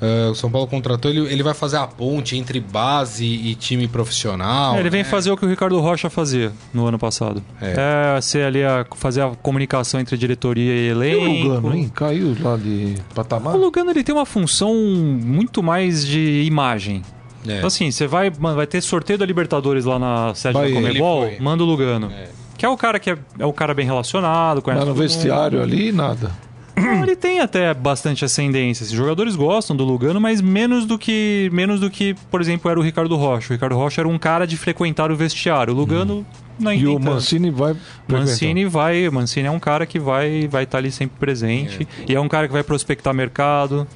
[0.00, 3.86] Uh, o São Paulo contratou, ele, ele vai fazer a ponte entre base e time
[3.86, 4.76] profissional.
[4.76, 5.08] É, ele vem né?
[5.08, 7.42] fazer o que o Ricardo Rocha fazia no ano passado.
[7.60, 11.26] É, é ser ali a, fazer a comunicação entre diretoria e elenco.
[11.26, 11.92] E o Lugano, hein?
[11.94, 13.54] Caiu lá de patamar.
[13.56, 17.02] O Lugano ele tem uma função muito mais de imagem.
[17.46, 17.56] É.
[17.56, 21.30] Então, assim, você vai, vai ter sorteio da Libertadores lá na sede vai, da Comebol,
[21.40, 22.10] manda o Lugano.
[22.10, 22.39] É.
[22.60, 25.60] Que é o cara que é, é o cara bem relacionado, conhece Mas no vestiário
[25.60, 25.72] mundo.
[25.72, 26.30] ali, nada.
[26.76, 28.84] Não, ele tem até bastante ascendência.
[28.84, 32.78] Os jogadores gostam do Lugano, mas menos do que, menos do que, por exemplo, era
[32.78, 33.48] o Ricardo Rocha.
[33.48, 35.72] O Ricardo Rocha era um cara de frequentar o vestiário.
[35.72, 36.24] O Lugano hum.
[36.58, 37.74] não E o Mancini vai
[38.06, 41.88] Mancini vai, o Mancini é um cara que vai vai estar tá ali sempre presente
[42.06, 42.12] é.
[42.12, 43.88] e é um cara que vai prospectar mercado.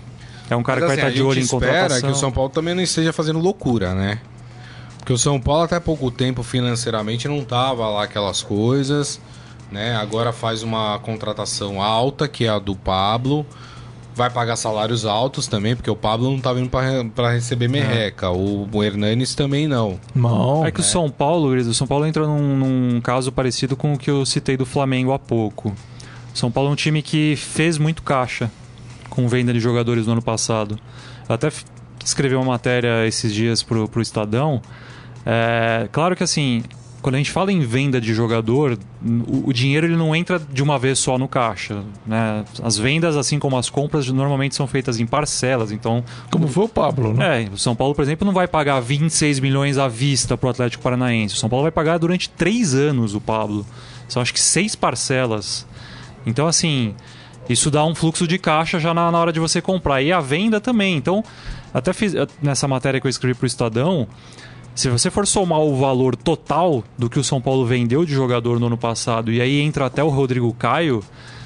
[0.48, 1.85] É um cara mas, que assim, vai estar tá de olho em contratação.
[1.96, 4.20] espera que o São Paulo também não esteja fazendo loucura, né?
[5.04, 9.20] Porque o São Paulo até pouco tempo financeiramente não tava lá aquelas coisas
[9.74, 9.96] né?
[9.96, 13.44] Agora faz uma contratação alta, que é a do Pablo.
[14.14, 18.26] Vai pagar salários altos também, porque o Pablo não tá vindo para receber merreca.
[18.26, 18.28] É.
[18.28, 19.98] O, o Hernanes também não.
[20.14, 20.64] Não.
[20.64, 23.98] É que o São Paulo, o São Paulo entra num, num caso parecido com o
[23.98, 25.74] que eu citei do Flamengo há pouco.
[26.32, 28.48] O São Paulo é um time que fez muito caixa
[29.10, 30.78] com venda de jogadores no ano passado.
[31.28, 31.50] Eu até
[32.04, 34.62] escrevi uma matéria esses dias pro, pro Estadão.
[35.26, 36.62] É, claro que assim,
[37.04, 38.78] quando a gente fala em venda de jogador,
[39.44, 41.82] o, dinheiro ele não entra de uma vez só no caixa.
[42.06, 42.42] Né?
[42.62, 45.70] As vendas, assim como as compras, normalmente são feitas em parcelas.
[45.70, 47.42] Então, como foi o Pablo, né?
[47.42, 50.50] É, o São Paulo, por exemplo, não vai pagar 26 milhões à vista para o
[50.50, 51.34] Atlético Paranaense.
[51.34, 53.66] O São Paulo vai pagar durante três anos o Pablo.
[54.08, 55.66] São acho que seis parcelas.
[56.24, 56.94] Então, assim,
[57.50, 60.00] isso dá um fluxo de caixa já na, na hora de você comprar.
[60.00, 60.96] E a venda também.
[60.96, 61.22] Então,
[61.74, 64.08] até fiz nessa matéria que eu escrevi para o Estadão.
[64.74, 68.58] Se você for somar o valor total do que o São Paulo vendeu de jogador
[68.58, 71.02] no ano passado e aí entra até o Rodrigo Caio,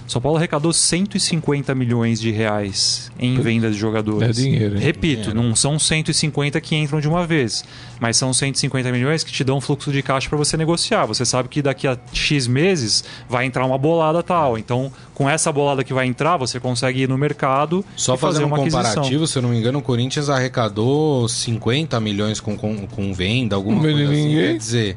[0.09, 4.39] são Paulo arrecadou 150 milhões de reais em venda de jogadores.
[4.39, 4.77] É dinheiro.
[4.77, 4.81] Hein?
[4.81, 5.43] Repito, dinheiro.
[5.43, 7.63] não são 150 que entram de uma vez,
[8.01, 11.05] mas são 150 milhões que te dão um fluxo de caixa para você negociar.
[11.05, 14.57] Você sabe que daqui a X meses vai entrar uma bolada tal.
[14.57, 18.45] Então, com essa bolada que vai entrar, você consegue ir no mercado Só e fazer
[18.45, 19.27] um comparativo, aquisição.
[19.27, 23.81] se eu não me engano, o Corinthians arrecadou 50 milhões com, com, com venda, alguma
[23.81, 24.31] coisa assim.
[24.31, 24.97] Quer dizer,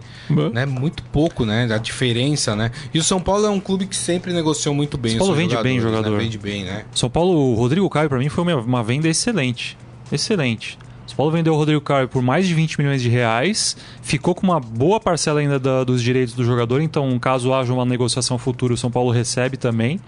[0.54, 1.68] né, muito pouco, né?
[1.74, 2.72] A diferença, né?
[2.94, 5.12] E o São Paulo é um clube que sempre negociou muito bem.
[5.12, 5.82] São Paulo vende bem né?
[5.82, 6.12] jogador.
[6.12, 6.24] Né?
[6.24, 6.86] Vende bem, né?
[6.94, 9.78] São Paulo, o Rodrigo Caio para mim foi uma, uma, venda excelente.
[10.12, 10.78] Excelente.
[11.08, 14.44] São Paulo vendeu o Rodrigo Caio por mais de 20 milhões de reais, ficou com
[14.44, 18.74] uma boa parcela ainda da, dos direitos do jogador, então caso haja uma negociação futura,
[18.74, 20.00] o São Paulo recebe também.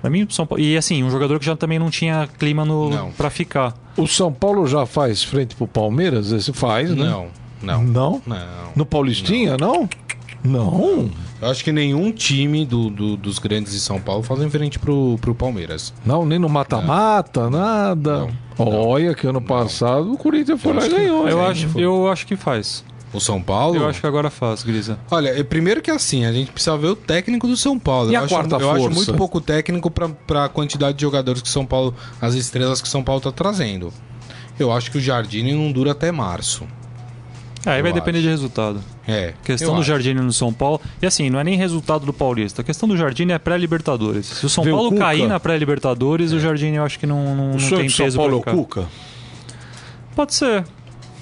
[0.00, 0.62] Pra mim, São Paulo...
[0.62, 3.12] E assim, um jogador que já também não tinha clima no...
[3.18, 3.74] para ficar.
[3.96, 6.32] O São Paulo já faz frente pro Palmeiras?
[6.32, 7.04] Esse faz, né?
[7.04, 7.28] Não,
[7.62, 7.82] não.
[7.84, 8.22] Não?
[8.26, 8.38] Não.
[8.74, 9.82] No Paulistinha, não?
[9.82, 9.88] não?
[10.42, 11.10] Não.
[11.40, 14.78] Eu acho que nenhum time do, do, dos grandes de São Paulo faz em frente
[14.78, 15.92] pro, pro Palmeiras.
[16.04, 18.28] Não, nem no mata-mata, nada.
[18.58, 21.28] Não, Olha que ano passado o Corinthians foi lá e ganhou.
[21.28, 22.84] Eu acho, eu acho que faz.
[23.12, 23.76] O São Paulo?
[23.76, 24.98] Eu acho que agora faz, Grisa.
[25.10, 28.10] Olha, primeiro que assim, a gente precisa ver o técnico do São Paulo.
[28.10, 28.76] E eu a acho, quarta eu força?
[28.86, 32.88] acho muito pouco técnico para a quantidade de jogadores que São Paulo, as estrelas que
[32.88, 33.92] São Paulo tá trazendo.
[34.58, 36.66] Eu acho que o Jardine não dura até março.
[37.66, 38.26] É, aí vai depender acho.
[38.26, 38.80] de resultado.
[39.06, 39.34] É.
[39.44, 39.82] Questão do.
[39.82, 40.80] Jardine no São Paulo.
[41.02, 42.62] E assim, não é nem resultado do Paulista.
[42.62, 44.26] A questão do Jardine é pré-Libertadores.
[44.26, 45.04] Se o São Vê o Paulo Cuca?
[45.04, 48.16] cair na pré-Libertadores, o Jardine eu acho que não, não, O não tem São peso
[48.16, 48.80] Paulo é pra o ficar.
[48.82, 48.88] Cuca?
[50.16, 50.64] Pode ser.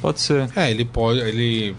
[0.01, 0.49] Pode ser.
[0.55, 1.19] É, ele pode.
[1.21, 1.75] Ele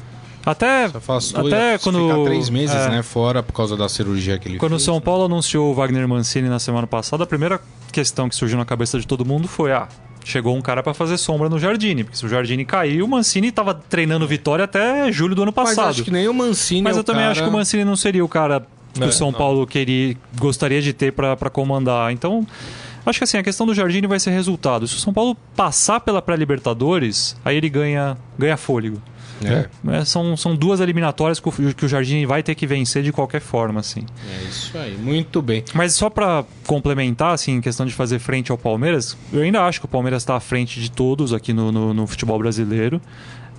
[0.45, 2.07] Até, até quando.
[2.09, 3.03] ficar três meses, é, né?
[3.03, 4.79] Fora por causa da cirurgia que ele Quando o.
[4.79, 8.65] São Paulo anunciou o Wagner Mancini na semana passada, a primeira questão que surgiu na
[8.65, 9.87] cabeça de todo mundo foi: ah,
[10.29, 12.03] chegou um cara pra fazer sombra no Jardine.
[12.03, 15.69] Porque se o Jardine cair, o Mancini tava treinando vitória até julho do ano Mas
[15.69, 15.89] passado.
[15.89, 17.31] acho que nem o Mancini Mas é eu também cara...
[17.31, 19.37] acho que o Mancini não seria o cara que É, o São não.
[19.37, 22.11] Paulo queria, gostaria de ter pra pra comandar.
[22.11, 22.45] Então,
[23.05, 24.87] acho que assim, a questão do Jardine vai ser resultado.
[24.87, 29.01] Se o São Paulo passar pela pré-Libertadores, aí ele ganha, ganha fôlego.
[29.45, 33.03] É, É, são, são duas eliminatórias que o, que o Jardine vai ter que vencer
[33.03, 34.05] de qualquer forma, assim.
[34.27, 34.97] é isso aí.
[34.97, 35.63] Muito bem.
[35.73, 39.79] Mas só pra complementar, assim, em questão de fazer frente ao Palmeiras, eu ainda acho
[39.79, 43.01] que o Palmeiras está à frente de todos aqui no, no, no futebol brasileiro.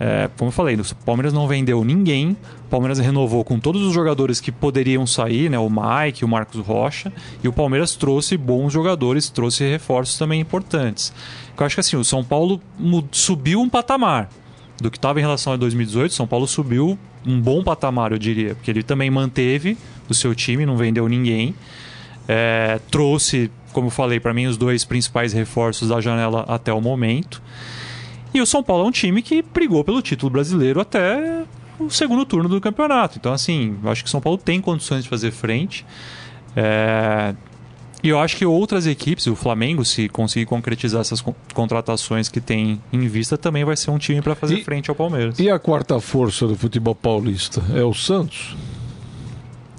[0.03, 2.35] É, como eu falei, o Palmeiras não vendeu ninguém.
[2.65, 5.59] O Palmeiras renovou com todos os jogadores que poderiam sair, né?
[5.59, 7.13] O Mike, o Marcos Rocha.
[7.45, 11.13] E o Palmeiras trouxe bons jogadores, trouxe reforços também importantes.
[11.59, 12.59] Eu acho que assim, o São Paulo
[13.13, 14.31] subiu um patamar
[14.81, 16.15] do que estava em relação a 2018.
[16.15, 19.77] São Paulo subiu um bom patamar, eu diria, porque ele também manteve
[20.09, 21.55] o seu time, não vendeu ninguém.
[22.27, 26.81] É, trouxe, como eu falei, para mim os dois principais reforços da janela até o
[26.81, 27.43] momento.
[28.33, 31.43] E o São Paulo é um time que brigou pelo título brasileiro até
[31.79, 33.19] o segundo turno do campeonato.
[33.19, 35.85] Então, assim, acho que o São Paulo tem condições de fazer frente.
[36.55, 37.35] É,
[38.03, 42.41] E eu acho que outras equipes, o Flamengo, se conseguir concretizar essas con- contratações que
[42.41, 45.39] tem em vista, também vai ser um time para fazer E- frente ao Palmeiras.
[45.39, 47.63] E a quarta força do futebol paulista?
[47.75, 48.57] É o Santos?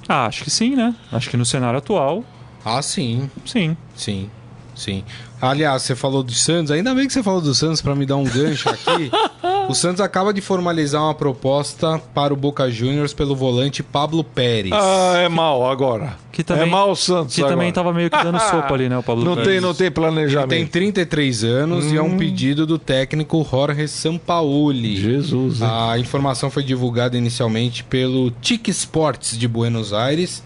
[0.07, 0.95] Ah, acho que sim, né?
[1.11, 2.23] Acho que no cenário atual,
[2.65, 3.29] Ah, sim.
[3.45, 3.75] sim.
[3.95, 4.29] Sim,
[4.75, 5.03] sim.
[5.41, 8.17] Aliás, você falou do Santos, ainda bem que você falou do Santos para me dar
[8.17, 9.09] um gancho aqui.
[9.71, 14.71] o Santos acaba de formalizar uma proposta para o Boca Juniors pelo volante Pablo Pérez.
[14.73, 16.15] Ah, é mal agora.
[16.31, 17.55] Que também- é mal o Santos Que agora.
[17.55, 19.49] também tava meio que dando sopa ali, né, o Pablo Não Pérez.
[19.49, 20.49] tem, não tem planejamento.
[20.49, 24.95] Tem 33 anos e é um pedido do técnico Jorge Sampaoli.
[24.97, 25.67] Jesus, hein?
[25.69, 30.43] A informação foi divulgada inicialmente pelo TIC Sports de Buenos Aires.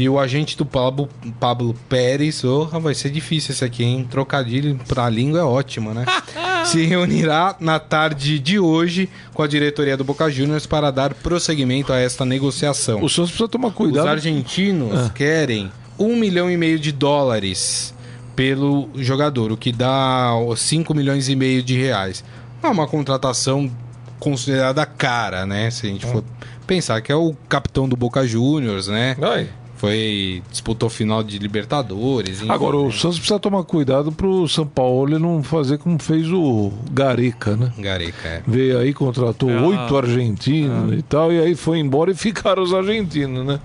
[0.00, 4.08] E o agente do Pablo, Pablo Pérez, oh, vai ser difícil esse aqui, hein?
[4.10, 6.06] Trocadilho pra língua é ótimo, né?
[6.64, 11.92] Se reunirá na tarde de hoje com a diretoria do Boca Juniors para dar prosseguimento
[11.92, 13.04] a esta negociação.
[13.04, 14.08] O Santos precisa tomar Os cuidado.
[14.08, 17.92] argentinos querem um milhão e meio de dólares
[18.34, 22.24] pelo jogador, o que dá 5 milhões e meio de reais.
[22.62, 23.70] É uma contratação
[24.18, 25.70] considerada cara, né?
[25.70, 26.24] Se a gente for
[26.66, 29.14] pensar que é o capitão do Boca Juniors, né?
[29.18, 29.59] Vai.
[29.80, 32.42] Foi disputou final de Libertadores.
[32.42, 32.92] enfim, Agora, o né?
[32.92, 37.72] Santos precisa tomar cuidado pro São Paulo não fazer como fez o Gareca, né?
[37.78, 38.42] Gareca, é.
[38.46, 39.62] Veio aí, contratou Ah.
[39.66, 43.58] oito argentinos e tal, e aí foi embora e ficaram os argentinos, né?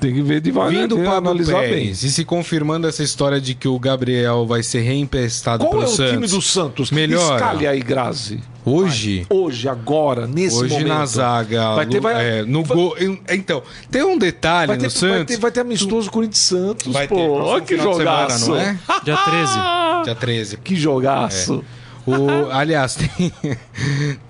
[0.00, 1.68] Tem que ver devagar, Vindo tem que para analisar bem.
[1.70, 5.82] Pérez e se confirmando essa história de que o Gabriel vai ser reemprestado Qual pro
[5.82, 6.12] é o Santos.
[6.12, 6.90] time do Santos?
[6.90, 7.34] Melhora.
[7.36, 8.40] Escalhe aí, Grazi.
[8.64, 10.88] Hoje, Hoje, agora, nesse Hoje momento.
[10.88, 12.94] na zaga, Vai ter- vai- é, no vai- gol.
[13.30, 15.34] Então, tem um detalhe Vai ter, no vai, Santos.
[15.34, 17.14] ter, vai ter amistoso Corinthians e Santos, Vai pô.
[17.16, 18.50] ter Olha que de semana, jogaço.
[18.50, 18.78] não é?
[19.04, 19.58] Dia 13.
[20.04, 20.56] Dia 13.
[20.58, 21.64] Que jogaço.
[22.06, 23.32] O, aliás, tem,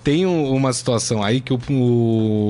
[0.03, 1.59] tem um- uma situação aí que o,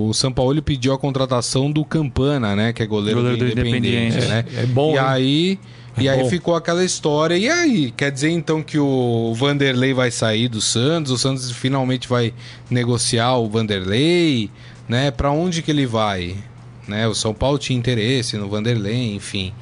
[0.09, 2.73] o São Paulo pediu a contratação do Campana, né?
[2.73, 4.45] Que é goleiro, Goleiro do do Independente, né?
[4.57, 5.05] É- é bom, E hein?
[5.05, 5.59] aí,
[5.99, 6.31] e É aí bom.
[6.31, 7.37] ficou aquela história.
[7.37, 7.93] E aí?
[7.97, 11.13] Quer dizer então que o Vanderlei vai sair do Santos?
[11.13, 12.33] O Santos finalmente vai
[12.71, 14.51] negociar o Vanderlei?
[14.89, 15.11] Né?
[15.11, 16.35] Pra onde que ele vai?
[16.89, 17.07] Né?
[17.07, 19.53] O São Paulo tinha interesse no Vanderlei, enfim.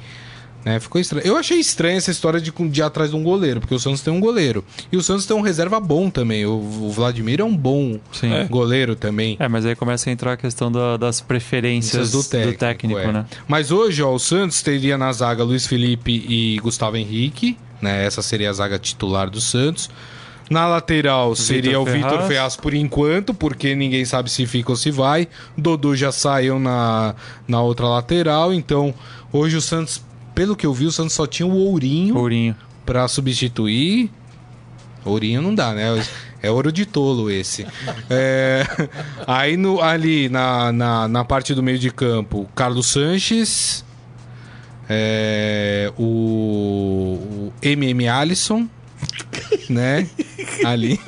[0.65, 1.25] Né, ficou estranho.
[1.25, 4.01] Eu achei estranha essa história de, de ir atrás de um goleiro, porque o Santos
[4.01, 4.63] tem um goleiro.
[4.91, 6.45] E o Santos tem um reserva bom também.
[6.45, 8.33] O, o Vladimir é um bom Sim.
[8.33, 9.37] é, goleiro também.
[9.39, 13.11] É, mas aí começa a entrar a questão da- das preferências do técnico, é.
[13.11, 13.25] né?
[13.47, 18.05] Mas hoje, ó, o Santos teria na zaga Luiz Felipe e Gustavo Henrique, né?
[18.05, 19.89] Essa seria a zaga titular do Santos.
[20.49, 22.23] Na lateral seria o Vitor.
[22.23, 25.27] Ferraz por enquanto, porque ninguém sabe se fica ou se vai.
[25.55, 27.13] Dodô já saiu na,
[27.47, 28.91] na outra lateral, então
[29.31, 30.01] hoje o Santos,
[30.39, 32.55] pelo que eu vi, o Santos só tinha o Ourinho Ourinho.
[32.85, 34.09] pra substituir.
[35.03, 36.01] Ourinho não dá, né?
[36.41, 37.67] É ouro de tolo esse.
[38.09, 38.65] É,
[39.27, 43.83] aí no, ali na, na, na, parte do meio de campo, Carlos Sanches,
[44.89, 48.65] é, o, o MM Alisson,
[49.69, 50.07] né?
[50.63, 51.01] Ali.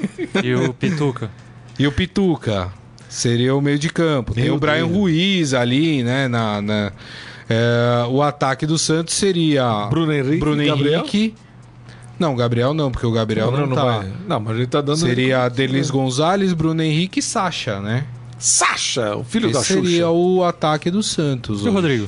[0.44, 1.32] E o Pituca.
[1.80, 2.70] E o Pituca.
[3.08, 4.34] Seria o meio de campo.
[4.34, 4.92] Tem o Brian Deus.
[4.92, 6.28] Ruiz ali, né?
[6.28, 6.92] Na, na
[7.52, 11.36] é, o ataque do Santos seria Bruno Henrique, Bruno Henrique
[12.22, 13.84] não, Gabriel não, porque o Gabriel não, não, não tá.
[13.84, 14.14] Vai.
[14.28, 14.98] Não, mas ele tá dando.
[14.98, 18.06] Seria Delis Gonzalez, Bruno Henrique e Sacha, né?
[18.38, 19.82] Sacha, o filho Esse da Xuxa.
[19.82, 21.66] Seria o ataque do Santos.
[21.66, 22.08] E o Rodrigo?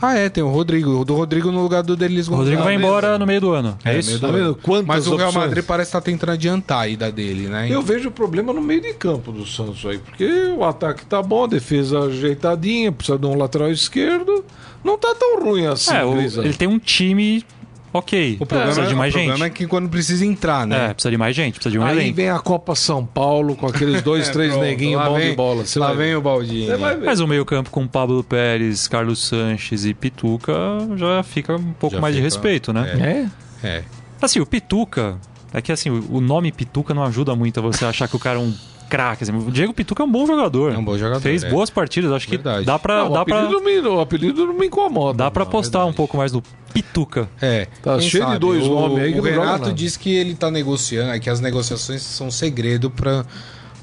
[0.00, 0.90] Ah, é, tem o Rodrigo.
[1.00, 2.52] O do Rodrigo no lugar do Delis Gonzalez.
[2.52, 3.78] O Rodrigo vai embora no meio do ano.
[3.84, 4.18] É, é isso?
[4.18, 4.54] Vendo?
[4.62, 7.68] Quantas Mas o Real Madrid parece estar tá tentando adiantar a ida dele, né?
[7.70, 11.22] Eu vejo o problema no meio de campo do Santos aí, porque o ataque tá
[11.22, 14.44] bom, a defesa ajeitadinha, precisa de um lateral esquerdo.
[14.84, 15.94] Não tá tão ruim assim.
[15.94, 17.44] É, o, ele tem um time
[17.92, 18.36] ok.
[18.40, 19.26] O problema, precisa de mais o gente.
[19.26, 20.86] problema é que quando precisa entrar, né?
[20.86, 22.16] É, precisa de mais gente, precisa de um Aí elenco.
[22.16, 25.64] vem a Copa São Paulo com aqueles dois, é, três neguinhos bom de bola.
[25.64, 26.72] Você lá vem o Baldinho.
[27.04, 30.54] Mas o meio campo com Pablo Pérez, Carlos Sanches e Pituca
[30.96, 32.28] já fica um pouco já mais fica...
[32.28, 33.28] de respeito, né?
[33.62, 33.66] É.
[33.66, 33.82] É.
[34.20, 35.16] Assim, o Pituca...
[35.54, 38.38] É que assim, o nome Pituca não ajuda muito a você achar que o cara
[38.38, 38.52] é um
[38.88, 39.24] craque.
[39.24, 39.32] Assim.
[39.32, 40.72] O Diego Pituca é um bom jogador.
[40.72, 41.20] É um bom jogador.
[41.20, 41.50] Fez é.
[41.50, 42.12] boas partidas.
[42.12, 42.60] Acho Verdade.
[42.60, 43.04] que dá pra.
[43.04, 43.70] Não, dá o, apelido pra...
[43.70, 45.18] Me, o apelido não me incomoda.
[45.18, 47.28] Dá pra apostar um pouco mais no Pituca.
[47.40, 47.66] É.
[47.82, 48.34] Tá cheio sabe?
[48.34, 49.18] de dois o, nomes aí.
[49.18, 53.24] O Renato diz que ele tá negociando, é que as negociações são segredo pra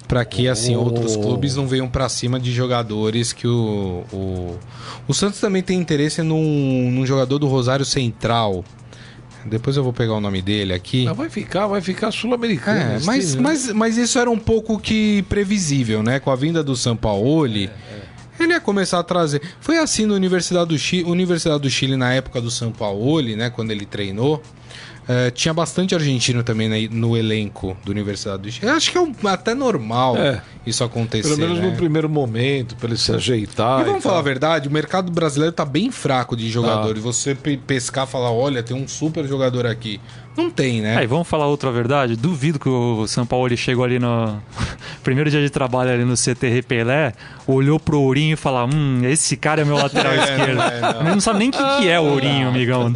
[0.05, 0.83] para que assim oh.
[0.83, 4.59] outros clubes não venham para cima de jogadores que o, o
[5.07, 8.63] o Santos também tem interesse num, num jogador do Rosário Central
[9.45, 11.05] depois eu vou pegar o nome dele aqui.
[11.05, 12.79] Não, vai ficar, vai ficar sul-americano.
[12.79, 16.19] É, mas, mas, mas isso era um pouco que previsível, né?
[16.19, 17.65] Com a vinda do Sampaoli.
[17.65, 18.43] É, é.
[18.43, 19.41] Ele ia começar a trazer.
[19.59, 23.49] Foi assim na Universidade do Chile, Universidade do Chile na época do Sampaoli, né?
[23.49, 24.41] Quando ele treinou.
[25.03, 28.67] Uh, tinha bastante argentino também no elenco da Universidade do Chile.
[28.67, 30.41] Eu acho que é até normal é.
[30.65, 31.27] isso acontecer.
[31.27, 31.69] Pelo menos né?
[31.69, 33.81] no primeiro momento, para ele se ajeitar.
[33.81, 37.03] E vamos e falar a verdade, o mercado brasileiro tá bem fraco de jogadores.
[37.03, 37.11] Tá.
[37.11, 39.99] Você pescar e falar, olha, tem um super jogador aqui.
[40.37, 40.97] Não tem, né?
[40.97, 42.15] Aí, vamos falar outra verdade?
[42.15, 44.41] Duvido que o São Paulo chegou ali no
[45.03, 47.13] primeiro dia de trabalho ali no CTR Pelé,
[47.45, 50.55] olhou pro Ourinho e falou: Hum, esse cara é meu lateral é, esquerdo.
[50.55, 51.03] Não, é, não.
[51.03, 52.91] não, sabe nem o que, que é o Ourinho, amigão.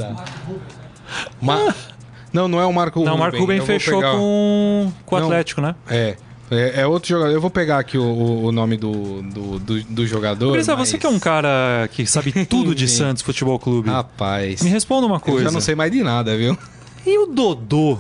[1.40, 1.76] Mas
[2.34, 4.14] não, não é o Marco Não, o Marco Ruben fechou pegar...
[4.14, 5.76] com, com o Atlético, né?
[5.90, 6.18] É.
[6.50, 7.34] É, é, outro jogador.
[7.34, 10.56] Eu vou pegar aqui o, o nome do, do, do, do jogador.
[10.56, 10.68] Mas...
[10.68, 13.90] você que é um cara que sabe tudo de Santos Futebol Clube.
[13.90, 14.62] Rapaz.
[14.62, 15.42] Me responda uma coisa.
[15.42, 16.58] Eu já não sei mais de nada, viu?
[17.06, 17.98] E o Dodô?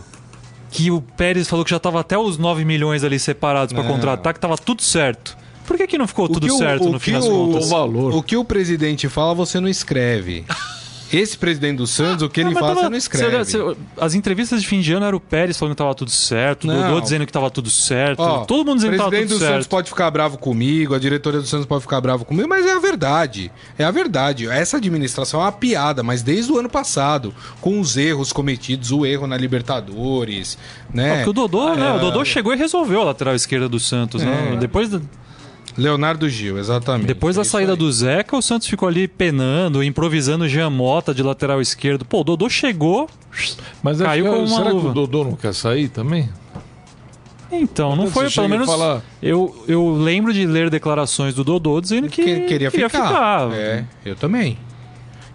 [0.69, 4.33] Que o Pérez falou que já tava até os 9 milhões ali separados para contratar,
[4.33, 5.37] que tava tudo certo.
[5.65, 7.65] Por que, que não ficou o tudo certo o, no fim das contas?
[7.65, 8.15] O, valor.
[8.15, 10.45] o que o presidente fala, você não escreve.
[11.11, 13.37] Esse presidente do Santos, o que ele fala, tava, você não escreve.
[13.37, 16.11] Você, você, as entrevistas de fim de ano era o Pérez falando que tava tudo
[16.11, 19.17] certo, o Dodô dizendo que tava tudo certo, Ó, todo mundo dizendo que tava tudo
[19.17, 19.23] certo.
[19.23, 22.25] O presidente do Santos pode ficar bravo comigo, a diretoria do Santos pode ficar bravo
[22.25, 23.51] comigo, mas é a verdade.
[23.77, 24.47] É a verdade.
[24.47, 29.05] Essa administração é uma piada, mas desde o ano passado, com os erros cometidos, o
[29.05, 30.57] erro na Libertadores,
[30.93, 31.15] né?
[31.17, 31.93] porque o Dodô, né?
[31.93, 34.53] O Dodô chegou e resolveu a lateral esquerda do Santos, né?
[34.53, 34.57] É.
[34.57, 34.89] Depois...
[35.77, 37.07] Leonardo Gil, exatamente.
[37.07, 37.77] Depois da saída aí.
[37.77, 42.03] do Zeca, o Santos ficou ali penando, improvisando o Jean Mota de lateral esquerdo.
[42.03, 43.07] Pô, o Dodô chegou,
[43.83, 44.81] Mas caiu com uma será luva.
[44.81, 46.29] que o Dodô não quer sair também?
[47.51, 48.65] Então, não foi, pelo menos.
[48.65, 49.01] Falar...
[49.21, 53.07] Eu, eu lembro de ler declarações do Dodô dizendo que, que queria, queria ficar.
[53.07, 53.53] ficar.
[53.53, 54.57] É, eu também.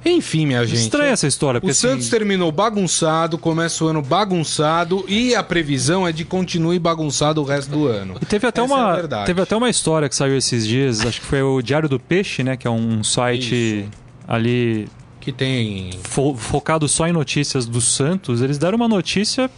[0.04, 0.80] Enfim, minha gente.
[0.80, 1.60] Estranha essa história.
[1.62, 1.88] o assim...
[1.88, 7.44] Santos terminou bagunçado, começa o ano bagunçado e a previsão é de continue bagunçado o
[7.44, 8.16] resto do ano.
[8.20, 11.26] E teve até, uma, é teve até uma história que saiu esses dias, acho que
[11.26, 12.56] foi o Diário do Peixe, né?
[12.56, 13.88] Que é um site Isso.
[14.26, 14.88] ali.
[15.20, 15.90] Que tem.
[16.02, 18.42] Fo focado só em notícias do Santos.
[18.42, 19.48] Eles deram uma notícia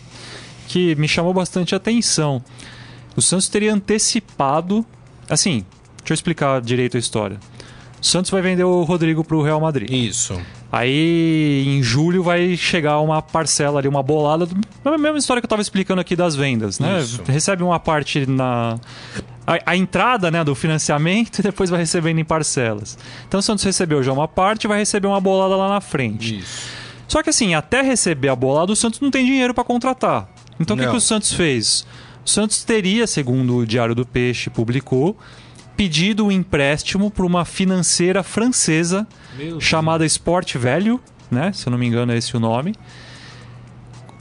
[0.68, 2.42] que me chamou bastante atenção.
[3.16, 4.84] O Santos teria antecipado.
[5.28, 5.64] Assim,
[5.98, 7.38] deixa eu explicar direito a história.
[8.04, 9.90] Santos vai vender o Rodrigo pro Real Madrid.
[9.90, 10.38] Isso.
[10.70, 14.46] Aí em julho vai chegar uma parcela ali, uma bolada,
[14.84, 17.00] a mesma história que eu estava explicando aqui das vendas, né?
[17.00, 17.22] Isso.
[17.26, 18.78] Recebe uma parte na
[19.46, 22.98] a, a, entrada, né, do financiamento e depois vai recebendo em parcelas.
[23.26, 26.40] Então o Santos recebeu já uma parte, vai receber uma bolada lá na frente.
[26.40, 26.68] Isso.
[27.08, 30.28] Só que assim, até receber a bolada, o Santos não tem dinheiro para contratar.
[30.60, 31.86] Então o que, que o Santos fez?
[32.22, 35.16] O Santos teria, segundo o Diário do Peixe publicou,
[35.76, 39.06] pedido um empréstimo para uma financeira francesa
[39.36, 40.04] Meu chamada.
[40.06, 41.00] Sport Value,
[41.30, 41.52] né?
[41.52, 42.74] Se eu não me engano é esse o nome.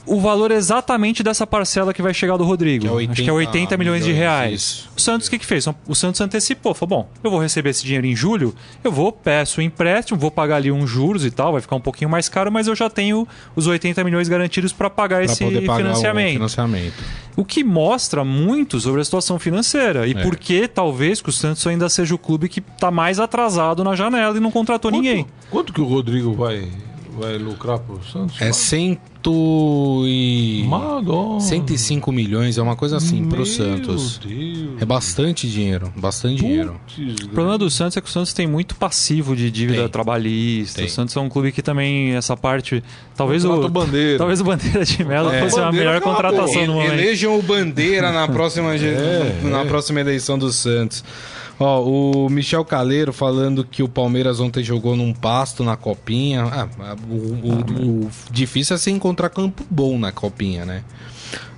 [0.06, 2.86] O valor exatamente dessa parcela que vai chegar do Rodrigo.
[2.86, 4.52] É 80, Acho que é 80 milhões, milhões de reais.
[4.52, 4.90] Isso.
[4.96, 5.66] O Santos o que, que fez?
[5.86, 6.74] O Santos antecipou.
[6.74, 10.30] Falou, bom, eu vou receber esse dinheiro em julho, eu vou, peço o empréstimo, vou
[10.30, 12.90] pagar ali uns juros e tal, vai ficar um pouquinho mais caro, mas eu já
[12.90, 13.26] tenho
[13.56, 16.32] os 80 milhões garantidos para pagar pra esse pagar financiamento.
[16.32, 17.04] financiamento.
[17.36, 20.06] O que mostra muito sobre a situação financeira.
[20.06, 20.22] E é.
[20.22, 23.96] por que talvez que o Santos ainda seja o clube que está mais atrasado na
[23.96, 25.26] janela e não contratou quanto, ninguém.
[25.50, 26.68] Quanto que o Rodrigo vai,
[27.18, 28.40] vai lucrar pro Santos?
[28.40, 28.98] É 100
[30.06, 30.64] e...
[30.68, 31.40] Madonna.
[31.40, 34.18] 105 milhões, é uma coisa assim Meu pro Santos.
[34.18, 34.70] Deus.
[34.80, 36.80] É bastante dinheiro, bastante Putz, dinheiro.
[37.24, 39.88] O problema do Santos é que o Santos tem muito passivo de dívida tem.
[39.88, 40.76] trabalhista.
[40.76, 40.86] Tem.
[40.86, 42.84] O Santos é um clube que também essa parte,
[43.16, 44.18] talvez o, Bandeira.
[44.18, 45.40] talvez o Bandeira de Melo é.
[45.40, 46.92] fosse a melhor contratação no momento.
[46.92, 49.64] Elejam o Bandeira na próxima é, na é.
[49.64, 51.02] próxima eleição do Santos.
[51.58, 56.44] Ó, o Michel Caleiro falando que o Palmeiras ontem jogou num pasto na copinha.
[56.44, 60.82] Ah, o, o, o, difícil é se encontrar campo bom na copinha, né?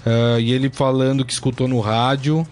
[0.07, 2.47] Uh, e ele falando que escutou no rádio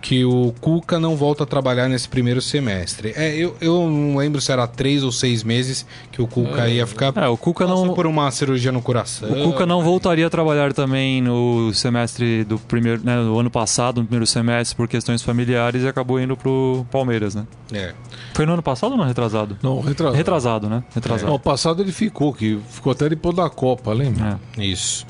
[0.00, 3.12] que o Cuca não volta a trabalhar nesse primeiro semestre.
[3.16, 6.74] É, eu, eu não lembro se era três ou seis meses que o Cuca é,
[6.74, 7.12] ia ficar.
[7.16, 9.30] É, o Cuca não por uma cirurgia no coração.
[9.30, 14.00] O Cuca não voltaria a trabalhar também no semestre do primeiro, né, no ano passado,
[14.00, 17.46] no primeiro semestre por questões familiares e acabou indo pro Palmeiras, né?
[17.72, 17.94] É.
[18.34, 19.58] Foi no ano passado ou não retrasado?
[19.62, 20.16] Não, retrasado.
[20.16, 20.84] Retrasado, né?
[20.94, 21.28] Retrasado.
[21.28, 21.32] É.
[21.32, 24.38] No passado ele ficou, que ficou até depois da Copa, lembra?
[24.56, 24.64] É.
[24.64, 25.06] Isso.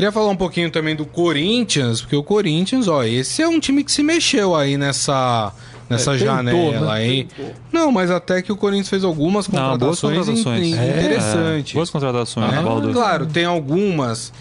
[0.00, 3.84] Queria falar um pouquinho também do Corinthians, porque o Corinthians, ó, esse é um time
[3.84, 5.52] que se mexeu aí nessa
[5.90, 6.92] nessa é, tentou, janela né?
[6.92, 7.24] aí.
[7.24, 7.52] Tentou.
[7.70, 10.68] Não, mas até que o Corinthians fez algumas contratações, Não, contratações.
[10.68, 11.74] In, é, interessantes.
[11.74, 12.92] Boas contratações, é.
[12.94, 14.32] Claro, tem algumas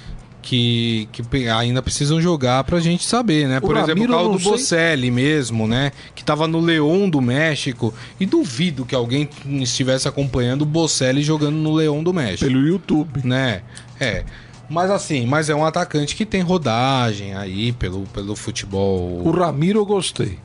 [0.41, 3.59] que, que ainda precisam jogar pra gente saber, né?
[3.59, 4.51] Por o exemplo, Ramiro, o carro do sei...
[4.51, 5.91] Bocelli mesmo, né?
[6.15, 7.93] Que tava no Leão do México.
[8.17, 9.27] E duvido que alguém
[9.61, 12.49] estivesse acompanhando o Bocelli jogando no Leão do México.
[12.49, 13.25] Pelo YouTube.
[13.25, 13.61] Né?
[13.99, 14.23] É.
[14.69, 19.21] Mas assim, mas é um atacante que tem rodagem aí pelo, pelo futebol.
[19.25, 20.37] O Ramiro eu gostei.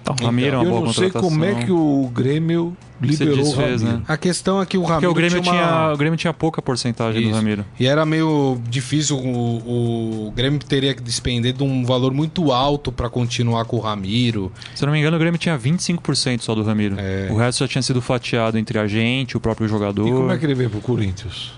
[0.00, 3.36] Então, o Ramiro é uma eu boa não sei como é que o Grêmio liberou
[3.36, 3.98] desfez, o Ramiro.
[3.98, 4.04] Né?
[4.08, 5.00] A questão é que o Ramiro.
[5.00, 5.62] Porque o Grêmio tinha, uma...
[5.62, 7.30] tinha, o Grêmio tinha pouca porcentagem Isso.
[7.30, 7.64] do Ramiro.
[7.78, 9.18] E era meio difícil.
[9.18, 13.80] O, o Grêmio teria que despender de um valor muito alto para continuar com o
[13.80, 14.50] Ramiro.
[14.74, 16.96] Se eu não me engano, o Grêmio tinha 25% só do Ramiro.
[16.98, 17.28] É.
[17.30, 20.06] O resto já tinha sido fatiado entre a gente, o próprio jogador.
[20.06, 21.52] E como é que ele veio pro Corinthians?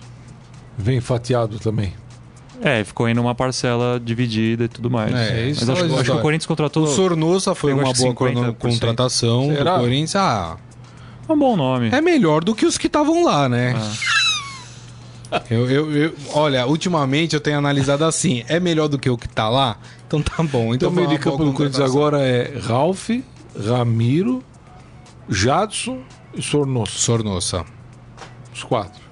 [0.80, 1.92] Vem fatiado também.
[2.62, 5.14] É, ficou indo uma parcela dividida e tudo mais.
[5.14, 6.84] É, isso Mas acho, acho, que o Corinthians contratou.
[6.84, 8.14] O Sornosa foi uma boa
[8.54, 9.76] contratação Será?
[9.76, 10.16] do Corinthians.
[10.16, 10.56] Ah,
[11.28, 11.88] é um bom nome.
[11.90, 13.74] É melhor do que os que estavam lá, né?
[13.76, 13.92] Ah.
[15.48, 19.28] Eu, eu, eu, olha, ultimamente eu tenho analisado assim: é melhor do que o que
[19.28, 19.76] tá lá?
[20.04, 20.74] Então tá bom.
[20.74, 23.10] Então, então o meio de campo do Corinthians agora é Ralph,
[23.56, 24.42] Ramiro,
[25.28, 26.00] Jadson
[26.34, 26.90] e Sornosa.
[26.90, 27.64] Sornosa.
[28.52, 29.09] Os quatro.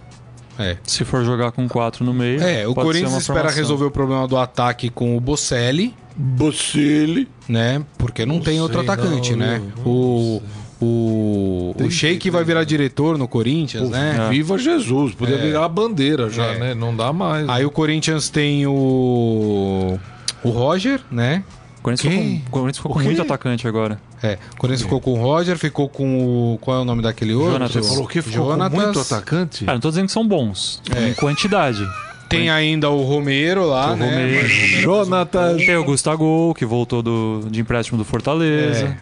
[0.58, 0.76] É.
[0.82, 2.42] Se for jogar com quatro no meio.
[2.42, 3.58] É, o Corinthians espera formação.
[3.58, 5.94] resolver o problema do ataque com o Bocelli.
[6.16, 7.28] Bocelli.
[7.48, 7.82] Né?
[7.96, 9.62] Porque não Bocelli, tem outro atacante, não, né?
[9.76, 10.42] Não, o.
[10.80, 14.26] O, o Sheik vai virar diretor no Corinthians, Pô, né?
[14.26, 14.28] É.
[14.30, 15.38] Viva Jesus, podia é.
[15.38, 16.58] virar a bandeira já, é.
[16.58, 16.74] né?
[16.74, 17.48] Não dá mais.
[17.48, 17.66] Aí né?
[17.66, 19.98] o Corinthians tem o
[20.44, 21.42] o Roger, né?
[21.78, 24.00] O Corinthians ficou com, o Corinthians ficou com muito atacante agora.
[24.22, 26.58] É, o Corinthians ficou com o Roger, ficou com o.
[26.58, 27.52] Qual é o nome daquele outro?
[27.52, 27.86] Jonatas.
[27.86, 28.78] Você falou que ficou Jonatas.
[28.78, 29.64] com muito atacante?
[29.66, 30.82] Ah, não tô dizendo que são bons.
[30.94, 31.08] É.
[31.08, 31.86] Em quantidade.
[32.28, 34.06] Tem ainda o Romero lá, né?
[34.06, 34.48] Romero.
[34.48, 35.56] Jonatas.
[35.64, 38.98] Tem o Gustavo, que voltou do, de empréstimo do Fortaleza.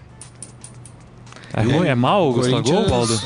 [1.53, 1.89] É, é ruim?
[1.89, 3.20] É mal o Gustavo, Paulo?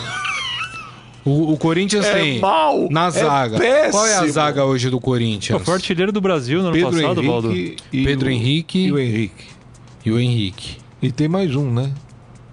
[1.25, 3.65] O, o, Corinthians é tem mal, na é zaga.
[3.65, 5.63] É Qual é a zaga hoje do Corinthians?
[5.63, 7.55] foi artilheiro do Brasil no ano Pedro passado, Valdo.
[7.91, 9.45] Pedro o, Henrique e o Henrique.
[10.05, 10.79] E o Henrique.
[11.03, 11.93] E tem mais um, né?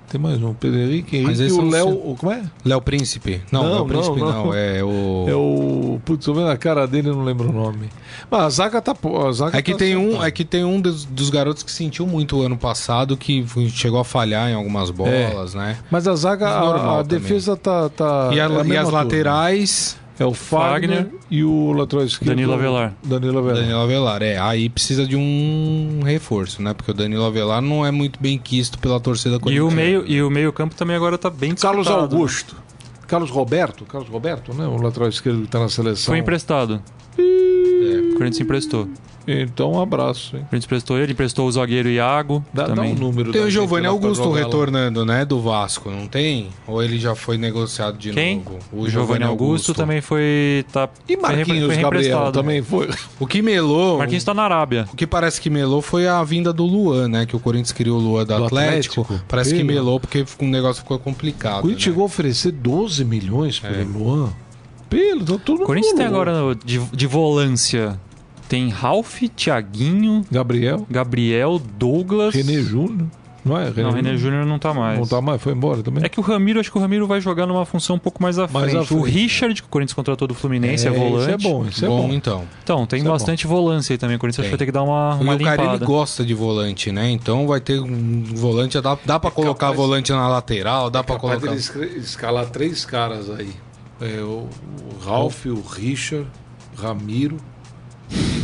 [0.10, 0.54] Tem mais um.
[0.54, 2.16] Pedro Henrique, Henrique e o Léo.
[2.18, 2.42] Como é?
[2.64, 3.42] Léo Príncipe.
[3.52, 5.26] Não, não Léo Príncipe não, não, É o.
[5.28, 6.00] É o.
[6.06, 7.90] Putz, tô vendo a cara dele, eu não lembro o nome.
[8.32, 8.96] Mas a zaga tá.
[9.28, 11.72] A zaga é, que tá tem um, é que tem um dos, dos, garotos que
[11.72, 15.58] sentiu muito o ano passado, que chegou a falhar em algumas bolas, é.
[15.58, 15.78] né?
[15.92, 17.90] Mas a zaga, a, a defesa tá.
[17.90, 19.98] tá e, a, é e as laterais.
[20.20, 22.30] É o Fagner, Fagner, e o lateral esquerdo.
[22.30, 22.94] Danilo Avelar.
[23.04, 23.62] Danilo Avelar.
[23.62, 24.40] Danilo Avelar, é.
[24.40, 26.74] Aí precisa de um reforço, né?
[26.74, 30.22] Porque o Danilo Avelar não é muito bem quisto pela torcida E o meio E
[30.24, 32.56] o meio campo também agora tá bem Carlos Augusto.
[32.56, 32.62] Né?
[33.08, 33.86] Carlos Roberto.
[33.86, 34.66] Carlos Roberto, né?
[34.66, 36.12] O lateral esquerdo que tá na seleção.
[36.12, 36.82] Foi emprestado.
[37.18, 37.22] É.
[37.22, 38.90] O Corinthians emprestou.
[39.28, 40.38] Então, um abraço.
[40.38, 40.46] Hein?
[40.52, 42.44] A gente emprestou ele, emprestou o zagueiro Iago.
[42.54, 42.96] Dá, também.
[42.96, 45.26] dá um número Tem o Giovanni Augusto retornando, né?
[45.26, 46.50] Do Vasco, não tem?
[46.66, 48.38] Ou ele já foi negociado de Quem?
[48.38, 48.60] novo?
[48.72, 50.66] O Giovanni Augusto, Augusto, também foi.
[50.72, 52.90] Tá, e Marquinhos foi, Gabriel também foi.
[53.20, 53.98] O que melou.
[53.98, 54.88] Marquinhos tá na Arábia.
[54.94, 57.26] O que parece que melou foi a vinda do Luan, né?
[57.26, 59.02] Que o Corinthians criou o Luan do, do Atlético.
[59.02, 59.26] Atlético.
[59.28, 59.62] Parece Pelo.
[59.62, 61.60] que melou porque o negócio ficou complicado.
[61.60, 61.92] O Corinthians né?
[61.92, 63.84] chegou a oferecer 12 milhões por é.
[63.84, 64.30] Luan.
[64.90, 68.00] Pelo, tá tudo O Corinthians tem agora de, de volância
[68.48, 73.08] tem Ralph, Thiaguinho, Gabriel, Gabriel, Douglas, René Júnior.
[73.48, 73.72] Não é?
[73.72, 75.00] Não, o René Júnior não tá mais.
[75.00, 76.04] Não tá mais, foi embora também.
[76.04, 78.38] É que o Ramiro, acho que o Ramiro vai jogar numa função um pouco mais
[78.38, 78.62] à frente.
[78.62, 81.22] Mais à frente o Richard, que o Corinthians contratou do Fluminense, é, é volante.
[81.22, 82.08] Isso é bom, isso é bom.
[82.08, 82.14] bom.
[82.14, 82.44] então.
[82.64, 84.18] Então, tem isso é bastante é volância aí também.
[84.18, 84.52] O Corinthians tem.
[84.52, 85.62] vai ter que dar uma, uma e limpada.
[85.62, 87.10] o Carilli gosta de volante, né?
[87.10, 91.00] Então vai ter um volante, dá, dá pra é colocar capaz, volante na lateral, dá
[91.00, 91.48] é pra colocar...
[91.48, 93.54] Ele escalar três caras aí.
[94.02, 96.28] É, o, o Ralph, o Richard,
[96.78, 97.38] Ramiro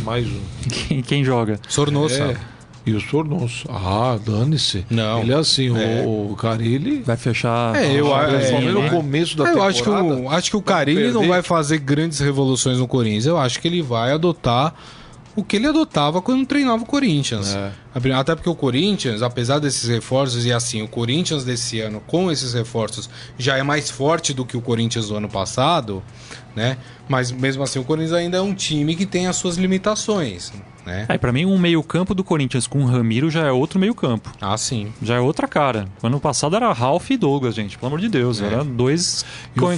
[0.04, 0.40] mais um.
[0.70, 1.58] Quem, quem joga?
[1.68, 2.22] Sornosa.
[2.22, 2.54] É.
[2.86, 3.64] E o Sornoso.
[3.70, 4.84] Ah, dane-se.
[4.90, 5.22] Não.
[5.22, 6.04] Ele é assim, é.
[6.06, 7.00] o, o Carilli.
[7.00, 7.74] Vai fechar.
[7.74, 8.34] É, eu acho.
[8.36, 9.70] É, no começo da eu temporada.
[9.70, 13.24] Acho que o, acho que o Carilli não vai fazer grandes revoluções no Corinthians.
[13.24, 14.74] Eu acho que ele vai adotar
[15.34, 17.54] o que ele adotava quando treinava o Corinthians.
[17.54, 17.72] É.
[17.94, 22.52] Até porque o Corinthians, apesar desses reforços, e assim, o Corinthians desse ano, com esses
[22.52, 26.02] reforços, já é mais forte do que o Corinthians do ano passado,
[26.56, 26.76] né?
[27.08, 30.52] Mas mesmo assim, o Corinthians ainda é um time que tem as suas limitações.
[30.84, 31.06] Né?
[31.08, 34.30] É, para mim, um meio-campo do Corinthians com o Ramiro já é outro meio-campo.
[34.40, 34.92] Ah, sim.
[35.02, 35.86] Já é outra cara.
[36.02, 38.42] Ano passado era Ralph e Douglas, gente, pelo amor de Deus.
[38.42, 38.46] É.
[38.46, 39.24] Era dois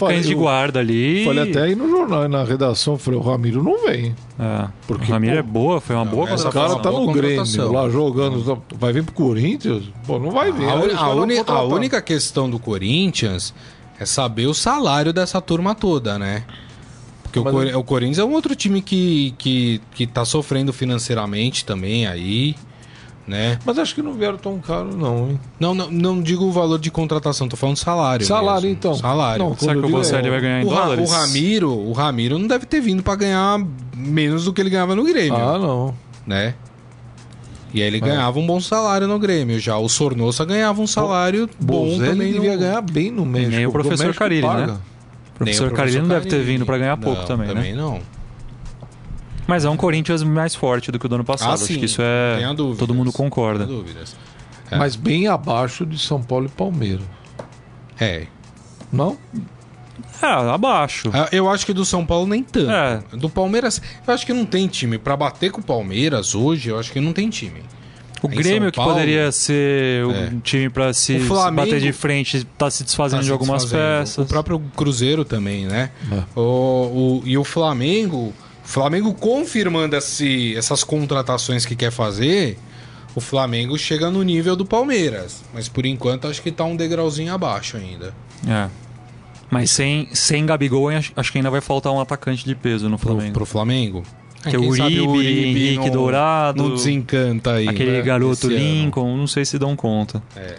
[0.01, 1.25] cães de guarda ali.
[1.25, 4.17] Falei até aí no jornal, na redação, falei, o Ramiro não vem.
[4.39, 4.69] É.
[4.87, 6.51] Porque, o Ramiro pô, é boa, foi uma não, boa contratação.
[6.51, 8.63] O cara tá no Grêmio, lá jogando.
[8.75, 9.85] Vai vir pro Corinthians?
[10.07, 10.69] Pô, não vai vir.
[10.69, 13.55] A, a, uni, a única questão do Corinthians
[13.99, 16.45] é saber o salário dessa turma toda, né?
[17.23, 17.75] Porque Mas...
[17.75, 22.55] o, o, Corinthians é um outro time que, que, que tá sofrendo financeiramente também aí,
[23.27, 23.59] né?
[23.65, 25.41] Mas acho que não vieram tão caro, não, hein?
[25.59, 28.25] Não, não, não digo o valor de contratação, tô falando salário.
[28.25, 28.77] Salário, mesmo.
[28.77, 28.95] então.
[28.95, 29.45] Salário.
[29.45, 30.31] Não, Será que o Bocelli é...
[30.31, 31.11] vai ganhar em o dólares?
[31.11, 33.59] O Ramiro, o Ramiro não deve ter vindo para ganhar
[33.97, 35.37] menos do que ele ganhava no Grêmio.
[35.37, 35.95] Ah, não.
[36.27, 36.55] Né?
[37.75, 38.01] E aí ele é.
[38.01, 39.59] ganhava um bom salário no Grêmio.
[39.59, 42.29] Já o Sornosa ganhava um salário bom, bom também.
[42.29, 42.59] Ele devia no...
[42.59, 43.57] ganhar bem no México.
[43.57, 44.79] nem o professor Carilli, né?
[45.35, 47.79] O professor, Carilli não deve ter vindo para ganhar pouco não, também, também né?
[47.79, 48.01] não.
[49.47, 51.51] Mas é um Corinthians mais forte do que o do ano passado.
[51.51, 52.41] Ah, Acho que isso é.
[52.79, 53.67] Todo mundo concorda.
[53.67, 54.17] dúvidas.
[54.71, 54.77] É.
[54.77, 57.05] Mas bem abaixo de São Paulo e Palmeiras.
[58.01, 58.27] É.
[58.93, 59.17] Não?
[60.23, 61.11] É, abaixo.
[61.13, 62.71] É, eu acho que do São Paulo nem tanto.
[62.71, 63.03] É.
[63.17, 64.99] Do Palmeiras, eu acho que não tem time.
[64.99, 67.63] para bater com o Palmeiras hoje, eu acho que não tem time.
[68.23, 70.33] O Grêmio, que poderia ser o é.
[70.43, 74.01] time para se, se, bater de frente, está se desfazendo tá de algumas desfazendo.
[74.01, 74.25] peças.
[74.25, 75.91] O próprio Cruzeiro também, né?
[76.11, 76.23] É.
[76.35, 78.33] O, o, e o Flamengo,
[78.65, 82.59] Flamengo confirmando esse, essas contratações que quer fazer,
[83.15, 85.43] o Flamengo chega no nível do Palmeiras.
[85.53, 88.15] Mas por enquanto acho que está um degrauzinho abaixo ainda.
[88.47, 88.69] É.
[89.51, 93.33] Mas sem, sem Gabigol, acho que ainda vai faltar um atacante de peso no Flamengo.
[93.33, 94.03] Pro, pro Flamengo?
[94.43, 96.63] Que é o Uribe, o Uribe Henrique não, Dourado.
[96.63, 97.69] Não desencanta aí.
[97.69, 98.03] Aquele né?
[98.03, 99.17] garoto Esse Lincoln, ano.
[99.17, 100.23] não sei se dão conta.
[100.37, 100.57] É.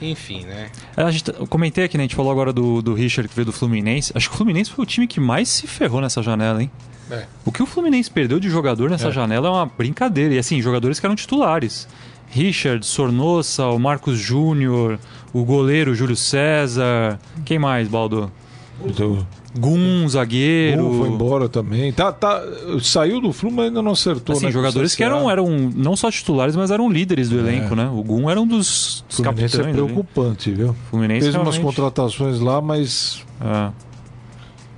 [0.00, 0.70] Enfim, né?
[0.96, 2.04] A gente, eu comentei aqui, né?
[2.04, 4.12] A gente falou agora do, do Richard que veio do Fluminense.
[4.14, 6.70] Acho que o Fluminense foi o time que mais se ferrou nessa janela, hein?
[7.10, 7.24] É.
[7.44, 9.12] O que o Fluminense perdeu de jogador nessa é.
[9.12, 10.34] janela é uma brincadeira.
[10.34, 11.88] E assim, jogadores que eram titulares.
[12.28, 14.98] Richard, Sornossa, o Marcos Júnior,
[15.36, 17.18] o goleiro Júlio César.
[17.44, 18.30] Quem mais, Baldo?
[19.58, 20.82] Gum, zagueiro.
[20.82, 21.92] Gum foi embora também.
[21.92, 22.42] Tá, tá,
[22.82, 24.36] saiu do Flu, mas ainda não acertou.
[24.36, 27.40] Assim, né, jogadores que eram, eram não só titulares, mas eram líderes do é.
[27.40, 27.88] elenco, né?
[27.88, 29.66] O Gum era um dos, dos Fluminense é capitães.
[29.66, 30.58] é preocupante, ali.
[30.58, 30.76] viu?
[30.90, 31.58] Fluminense Fez realmente...
[31.58, 33.22] umas contratações lá, mas...
[33.40, 33.86] É.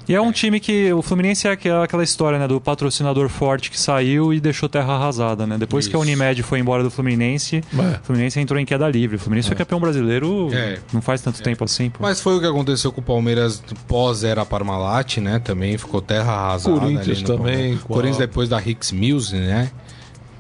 [0.09, 0.91] E é um time que.
[0.93, 2.49] O Fluminense é aquela história, né?
[2.49, 5.59] Do patrocinador forte que saiu e deixou terra arrasada, né?
[5.59, 5.91] Depois Isso.
[5.91, 7.99] que a Unimed foi embora do Fluminense, é.
[8.01, 9.17] o Fluminense entrou em queda livre.
[9.17, 9.51] O Fluminense é.
[9.51, 10.79] foi campeão brasileiro é.
[10.93, 11.45] não faz tanto é.
[11.45, 11.91] tempo assim.
[11.91, 11.99] Pô.
[12.01, 15.39] Mas foi o que aconteceu com o Palmeiras pós-era Parmalat, né?
[15.41, 16.81] Também ficou terra arrasada.
[16.81, 17.77] Corinthians também.
[17.77, 19.71] Corinthians depois da Hicks Mills, né?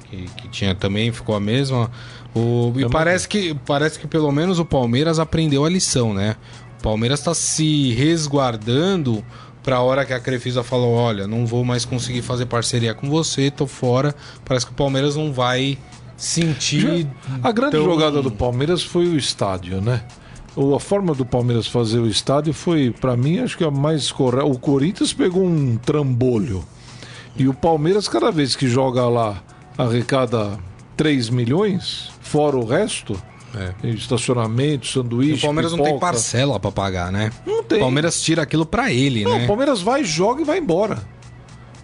[0.08, 1.90] Que, que, tinha também, ficou a mesma.
[2.34, 6.36] O, e parece que, parece que pelo menos o Palmeiras aprendeu a lição, né?
[6.78, 9.22] O Palmeiras está se resguardando
[9.68, 13.06] para a hora que a Crefisa falou, olha, não vou mais conseguir fazer parceria com
[13.10, 14.14] você, tô fora.
[14.42, 15.76] Parece que o Palmeiras não vai
[16.16, 17.06] sentir.
[17.42, 17.84] A grande tão...
[17.84, 20.02] jogada do Palmeiras foi o estádio, né?
[20.74, 24.46] a forma do Palmeiras fazer o estádio foi, para mim, acho que a mais correta.
[24.46, 26.64] O Corinthians pegou um trambolho.
[27.36, 29.42] E o Palmeiras, cada vez que joga lá,
[29.76, 30.58] arrecada
[30.96, 33.22] 3 milhões, fora o resto.
[33.54, 33.88] É.
[33.88, 35.32] Estacionamento, sanduíche.
[35.32, 35.88] E o Palmeiras pipoca.
[35.88, 37.30] não tem parcela para pagar, né?
[37.46, 37.78] Não tem.
[37.78, 39.44] O Palmeiras tira aquilo para ele, não, né?
[39.44, 41.02] O Palmeiras vai, joga e vai embora.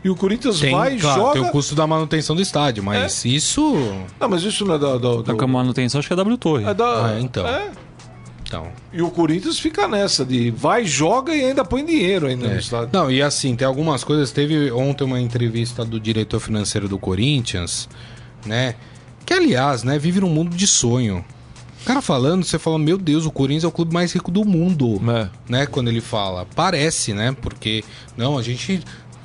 [0.05, 1.33] E o Corinthians tem, vai, claro, joga.
[1.33, 3.29] Tem o custo da manutenção do estádio, mas é.
[3.29, 3.75] isso.
[4.21, 4.99] Não, mas isso não é da.
[4.99, 5.33] da, da...
[5.33, 6.65] A manutenção acho que é W Torre.
[6.65, 7.07] É da.
[7.07, 7.47] Ah, então.
[7.47, 7.71] É.
[8.47, 8.69] Então.
[8.93, 12.51] E o Corinthians fica nessa de vai, joga e ainda põe dinheiro ainda é.
[12.51, 12.91] no estádio.
[12.93, 14.31] Não, e assim, tem algumas coisas.
[14.31, 17.89] Teve ontem uma entrevista do diretor financeiro do Corinthians,
[18.45, 18.75] né?
[19.25, 21.25] Que, aliás, né, vive num mundo de sonho.
[21.85, 25.01] Cara falando, você fala, meu Deus, o Corinthians é o clube mais rico do mundo.
[25.11, 25.28] É.
[25.49, 25.66] Né?
[25.66, 26.47] Quando ele fala.
[26.55, 27.37] Parece, né?
[27.41, 27.85] Porque,
[28.16, 28.82] não, a gente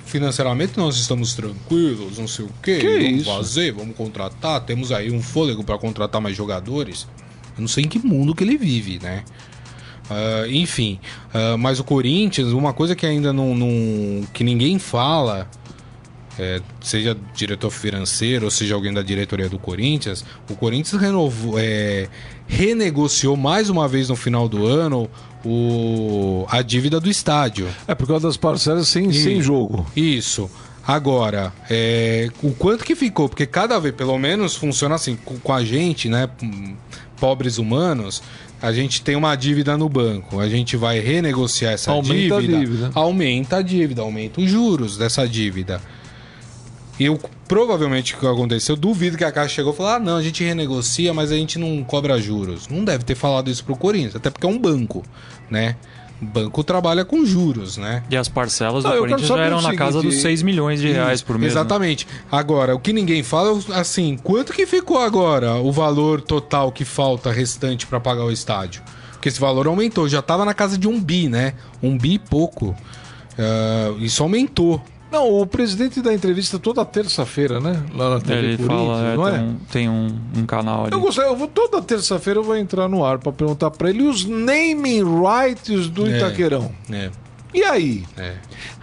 [0.10, 2.80] financeiramente nós estamos tranquilos, não sei o quê.
[2.80, 3.32] Que vamos isso?
[3.32, 7.08] fazer, vamos contratar, temos aí um fôlego para contratar mais jogadores.
[7.56, 9.24] Eu não sei em que mundo que ele vive, né?
[10.10, 15.48] Uh, enfim, uh, mas o Corinthians, uma coisa que ainda não, não que ninguém fala,
[16.40, 22.08] é, seja diretor financeiro ou seja alguém da diretoria do Corinthians, o Corinthians renovou, é,
[22.50, 25.08] renegociou mais uma vez no final do ano
[25.46, 27.68] o, a dívida do estádio.
[27.88, 29.86] É por causa das parcelas sem, sem jogo.
[29.96, 30.50] Isso.
[30.86, 33.30] Agora, é, o quanto que ficou?
[33.30, 36.28] Porque cada vez, pelo menos, funciona assim, com, com a gente, né?
[37.20, 38.24] Pobres humanos,
[38.60, 42.60] a gente tem uma dívida no banco, a gente vai renegociar essa aumenta dívida, a
[42.60, 45.80] dívida, aumenta a dívida, aumenta os juros dessa dívida.
[47.00, 47.20] E eu,
[47.50, 50.42] provavelmente o que aconteceu, duvido que a Caixa chegou e falou: ah, não, a gente
[50.44, 52.70] renegocia, mas a gente não cobra juros.
[52.70, 55.04] Não deve ter falado isso pro Corinthians, até porque é um banco,
[55.50, 55.76] né?
[56.22, 58.04] O banco trabalha com juros, né?
[58.10, 61.38] E as parcelas do Corinthians já eram na casa dos 6 milhões de reais por
[61.38, 61.54] mês.
[61.54, 61.60] Né?
[61.60, 62.06] Exatamente.
[62.06, 62.22] Né?
[62.32, 66.84] Agora, o que ninguém fala é assim, quanto que ficou agora o valor total que
[66.84, 68.84] falta restante para pagar o estádio?
[69.14, 71.54] Porque esse valor aumentou, já estava na casa de um bi, né?
[71.82, 72.76] Um bi e pouco.
[73.38, 74.82] Uh, isso aumentou.
[75.12, 77.84] Não, o presidente dá entrevista toda terça-feira, né?
[77.96, 79.32] Lá na TV Ele fala, é, não é?
[79.32, 80.94] Tem, um, tem um, um, canal ali.
[80.94, 84.04] Eu gostei, eu vou, toda terça-feira eu vou entrar no ar para perguntar para ele
[84.04, 86.72] os naming rights do é, Itaquerão.
[86.92, 87.10] É.
[87.54, 88.06] E aí?
[88.16, 88.36] É.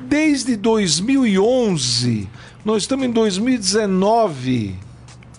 [0.03, 2.29] Desde 2011,
[2.65, 4.86] nós estamos em 2019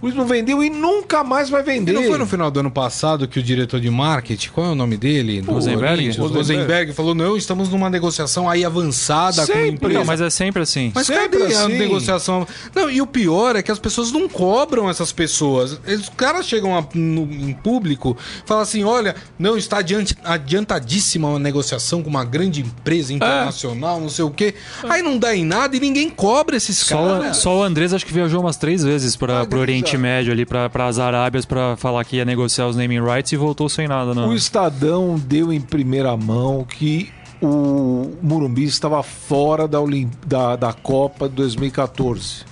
[0.02, 1.92] o não vendeu e nunca mais vai vender.
[1.92, 4.70] E não foi no final do ano passado que o diretor de marketing, qual é
[4.72, 5.42] o nome dele?
[5.42, 6.12] Rosenberg?
[6.18, 9.54] Rosenberg falou: não, estamos numa negociação aí avançada sempre.
[9.54, 10.00] com a empresa.
[10.00, 10.92] Não, mas é sempre assim.
[10.94, 11.64] Mas sempre cadê assim.
[11.64, 12.48] a negociação?
[12.76, 15.80] Não, e o pior é que as pessoas não cobram essas pessoas.
[15.88, 21.40] Os caras chegam a, no, em público falam assim: olha, não, está adiante, adiantadíssima uma
[21.40, 24.02] negociação com uma grande empresa internacional, é.
[24.02, 24.54] não sei o quê.
[24.84, 27.38] Aí não dá em nada e ninguém cobra esses caras.
[27.38, 30.46] Só o Andrés acho que viajou umas três vezes para o Oriente Oriente Médio ali
[30.46, 34.14] para as Arábias para falar que ia negociar os naming rights e voltou sem nada,
[34.14, 34.30] não.
[34.30, 37.10] O Estadão deu em primeira mão que
[37.42, 40.12] o Murumbi estava fora da, Olimp...
[40.26, 42.46] da, da Copa de 2014.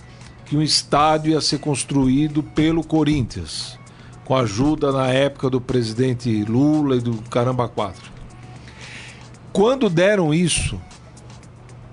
[0.46, 3.78] Que um estádio ia ser construído pelo Corinthians,
[4.24, 8.12] com a ajuda na época do presidente Lula e do Caramba 4.
[9.52, 10.80] Quando deram isso,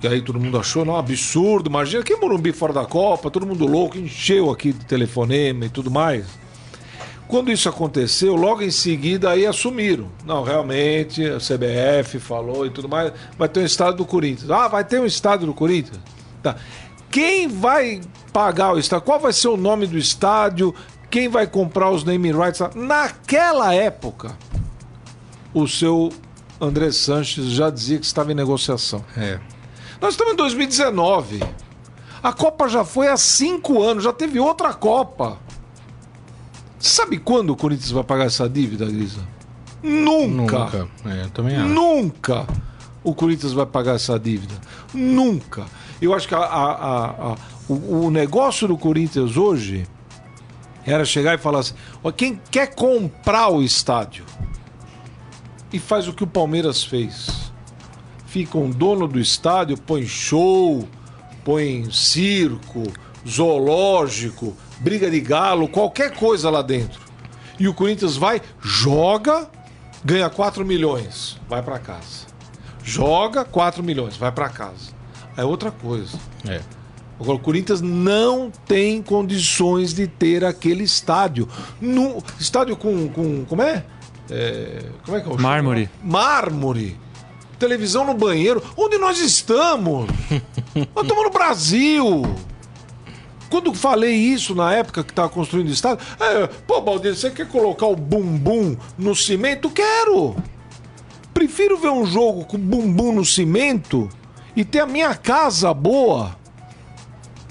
[0.03, 3.67] e aí todo mundo achou, não, absurdo, imagina que Morumbi fora da Copa, todo mundo
[3.67, 6.27] louco, encheu aqui de telefonema e tudo mais.
[7.29, 10.09] Quando isso aconteceu, logo em seguida aí assumiram.
[10.27, 14.51] Não, realmente, a CBF falou e tudo mais, vai ter um estádio do Corinthians.
[14.51, 15.99] Ah, vai ter um estádio do Corinthians?
[16.43, 16.57] Tá.
[17.11, 18.01] Quem vai
[18.33, 19.07] pagar o estádio?
[19.07, 20.75] Qual vai ser o nome do estádio?
[21.11, 22.61] Quem vai comprar os naming rights?
[22.75, 24.37] Naquela época,
[25.55, 26.11] o seu
[26.61, 29.05] André Sanches já dizia que estava em negociação.
[29.17, 29.39] É.
[30.03, 31.41] Nós estamos em 2019.
[32.21, 35.39] A Copa já foi há cinco anos, já teve outra Copa.
[36.77, 39.21] Sabe quando o Corinthians vai pagar essa dívida, Grisa?
[39.81, 40.59] Nunca.
[40.59, 40.89] Nunca.
[41.07, 41.69] É, também acho.
[41.69, 42.47] Nunca
[43.05, 44.55] o Corinthians vai pagar essa dívida.
[44.93, 45.67] Nunca.
[46.01, 47.37] Eu acho que a, a, a,
[47.69, 49.87] o, o, negócio do Corinthians hoje
[50.85, 54.25] era chegar e falar assim: ó, quem quer comprar o estádio
[55.73, 57.42] e faz o que o Palmeiras fez
[58.33, 60.89] fica um dono do estádio, põe show,
[61.45, 62.83] põe circo,
[63.29, 66.99] zoológico, briga de galo, qualquer coisa lá dentro.
[67.61, 69.51] E o Corinthians vai, joga,
[70.03, 72.27] ganha 4 milhões, vai para casa.
[72.83, 74.95] Joga 4 milhões, vai para casa.
[75.37, 76.19] É outra coisa.
[76.49, 76.63] É.
[77.21, 81.47] Agora, o Corinthians não tem condições de ter aquele estádio.
[81.79, 83.45] No, estádio com, com.
[83.45, 83.85] Como é?
[84.31, 85.91] é como é que é o Mármore.
[86.03, 87.02] Mármore
[87.63, 88.61] televisão no banheiro.
[88.77, 90.09] Onde nós estamos?
[90.95, 92.23] nós estamos no Brasil.
[93.49, 97.47] Quando falei isso na época que estava construindo o estádio, é, pô, Baldir, você quer
[97.47, 99.71] colocar o bumbum no cimento?
[99.71, 100.35] Quero!
[101.33, 104.09] Prefiro ver um jogo com bumbum no cimento
[104.57, 106.37] e ter a minha casa boa,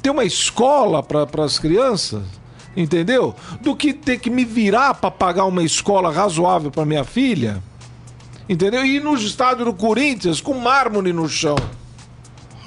[0.02, 2.24] ter uma escola para as crianças,
[2.76, 3.34] entendeu?
[3.62, 7.62] Do que ter que me virar para pagar uma escola razoável para minha filha.
[8.48, 8.86] Entendeu?
[8.86, 11.56] E no estádio do Corinthians com mármore no chão.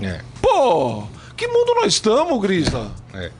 [0.00, 0.20] É.
[0.40, 1.04] Pô,
[1.36, 2.90] que mundo nós estamos, Grisa?
[3.12, 3.30] É.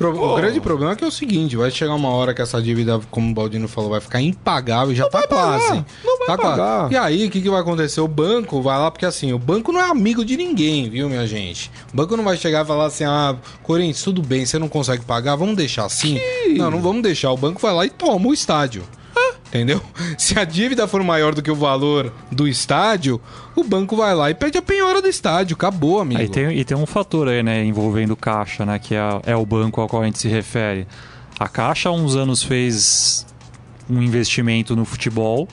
[0.00, 3.00] O grande problema é que é o seguinte, vai chegar uma hora que essa dívida,
[3.10, 5.84] como o Baldino falou, vai ficar impagável, já não tá quase.
[6.04, 6.56] Não vai tá pagar.
[6.56, 6.94] Quase.
[6.94, 8.00] E aí, o que, que vai acontecer?
[8.00, 11.26] O banco vai lá, porque assim, o banco não é amigo de ninguém, viu, minha
[11.26, 11.68] gente?
[11.92, 13.34] O banco não vai chegar e falar assim, ah,
[13.64, 16.14] Corinthians, tudo bem, você não consegue pagar, vamos deixar assim?
[16.14, 16.54] Que...
[16.54, 17.32] Não, não vamos deixar.
[17.32, 18.84] O banco vai lá e toma o estádio.
[19.48, 19.82] Entendeu?
[20.16, 23.20] Se a dívida for maior do que o valor do estádio,
[23.56, 25.54] o banco vai lá e pede a penhora do estádio.
[25.54, 26.20] Acabou, amigo.
[26.20, 29.44] Aí tem, e tem um fator aí, né, envolvendo Caixa, né, que é, é o
[29.46, 30.86] banco ao qual a gente se refere.
[31.38, 33.26] A Caixa há uns anos fez
[33.88, 35.48] um investimento no futebol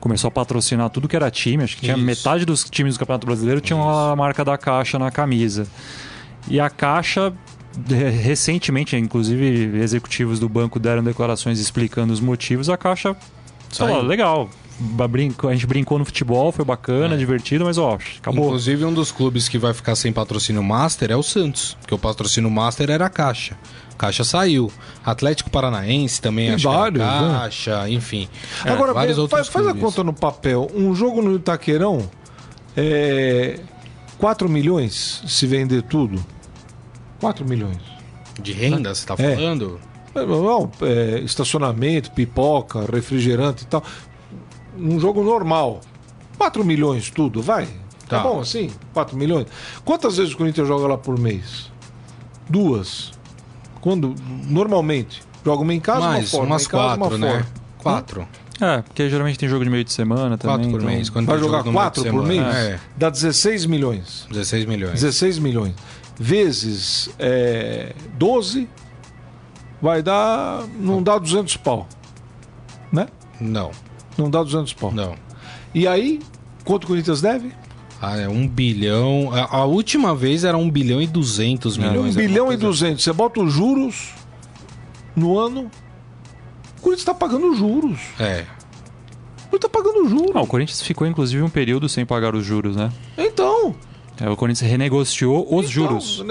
[0.00, 1.62] começou a patrocinar tudo que era time.
[1.62, 2.04] Acho que tinha Isso.
[2.04, 5.66] metade dos times do Campeonato Brasileiro tinham a marca da Caixa na camisa.
[6.48, 7.32] E a Caixa
[8.22, 13.16] recentemente, inclusive executivos do banco deram declarações explicando os motivos, a Caixa
[13.70, 14.48] falou, legal,
[15.48, 17.18] a gente brincou no futebol, foi bacana, é.
[17.18, 18.46] divertido, mas ó, acabou.
[18.46, 21.98] Inclusive, um dos clubes que vai ficar sem patrocínio Master é o Santos, porque o
[21.98, 23.56] patrocínio Master era a Caixa.
[23.98, 24.72] Caixa saiu.
[25.04, 27.38] Atlético Paranaense também, acho vários, que né?
[27.38, 27.90] Caixa, né?
[27.90, 28.28] enfim.
[28.64, 30.70] É, Agora, vários faz, outros faz a conta no papel.
[30.74, 32.08] Um jogo no Itaquerão
[32.74, 33.60] é
[34.16, 36.24] 4 milhões se vender tudo.
[37.20, 37.78] 4 milhões.
[38.40, 39.36] De renda, você está é.
[39.36, 39.78] falando?
[39.84, 43.82] É, não, é, estacionamento, pipoca, refrigerante e tal.
[44.76, 45.80] Um jogo normal.
[46.38, 47.66] 4 milhões tudo, vai.
[48.08, 48.18] Tá.
[48.18, 48.70] tá bom assim?
[48.92, 49.46] 4 milhões.
[49.84, 51.70] Quantas vezes o Corinthians joga lá por mês?
[52.48, 53.12] Duas.
[53.80, 54.14] Quando,
[54.48, 56.46] normalmente, joga uma em casa, Mais, uma fora.
[56.46, 57.32] Umas uma quatro, casa, uma né?
[57.32, 57.46] Fora.
[57.78, 58.28] Quatro.
[58.60, 60.56] É, porque geralmente tem jogo de meio de semana também.
[60.56, 60.94] Quatro por então...
[60.94, 61.08] mês.
[61.08, 62.42] Quando Vai jogar quatro por mês?
[62.42, 62.78] É.
[62.96, 64.26] Dá 16 milhões.
[64.30, 64.92] 16 milhões.
[64.94, 65.74] 16 milhões.
[66.18, 68.68] Vezes é, 12,
[69.80, 70.66] vai dar...
[70.78, 71.86] Não dá 200 pau.
[72.92, 73.06] Né?
[73.40, 73.70] Não.
[74.16, 74.92] Não dá 200 pau.
[74.92, 75.14] Não.
[75.74, 76.20] E aí,
[76.64, 77.52] quanto o Corinthians deve?
[78.02, 79.30] Ah, é um bilhão.
[79.32, 82.16] A, a, última vez era um bilhão e duzentos milhões.
[82.16, 83.04] Um bilhão e duzentos.
[83.04, 84.14] Você bota os juros
[85.14, 85.70] no ano.
[86.78, 88.00] O Corinthians está pagando juros.
[88.18, 88.46] É.
[89.44, 90.32] O Corinthians está pagando juros.
[90.34, 92.90] Ah, o Corinthians ficou inclusive um período sem pagar os juros, né?
[93.18, 93.74] Então.
[94.20, 96.22] É, o Corinthians renegociou os então, juros.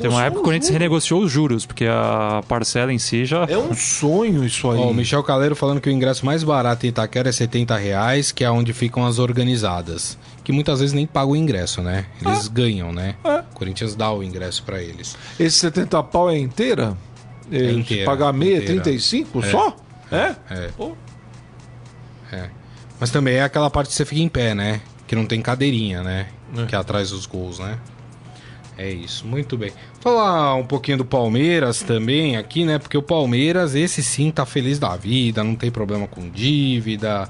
[0.00, 3.44] Tem uma época que o Corinthians renegociou os juros, porque a parcela em si já.
[3.48, 4.78] É um sonho isso aí.
[4.78, 8.32] Ó, o Michel Caleiro falando que o ingresso mais barato em Itaquera é 70 reais,
[8.32, 10.18] que é onde ficam as organizadas.
[10.42, 12.06] Que muitas vezes nem pagam o ingresso, né?
[12.20, 12.50] Eles ah.
[12.52, 13.14] ganham, né?
[13.22, 13.44] Ah.
[13.52, 15.16] O Corinthians dá o ingresso para eles.
[15.38, 16.96] Esse 70 pau é inteira?
[17.50, 18.06] É inteira.
[18.06, 18.82] Pagar meia, inteira.
[18.82, 19.50] 35 é.
[19.50, 19.76] só?
[20.10, 20.34] É?
[20.50, 20.70] É.
[22.32, 22.50] é.
[22.98, 24.80] Mas também é aquela parte que você fica em pé, né?
[25.06, 26.26] Que não tem cadeirinha, né?
[26.56, 26.66] É.
[26.66, 27.78] Que é atrás dos gols, né?
[28.78, 29.72] É isso, muito bem.
[30.00, 32.78] Falar um pouquinho do Palmeiras também aqui, né?
[32.78, 37.28] Porque o Palmeiras, esse sim, tá feliz da vida, não tem problema com dívida,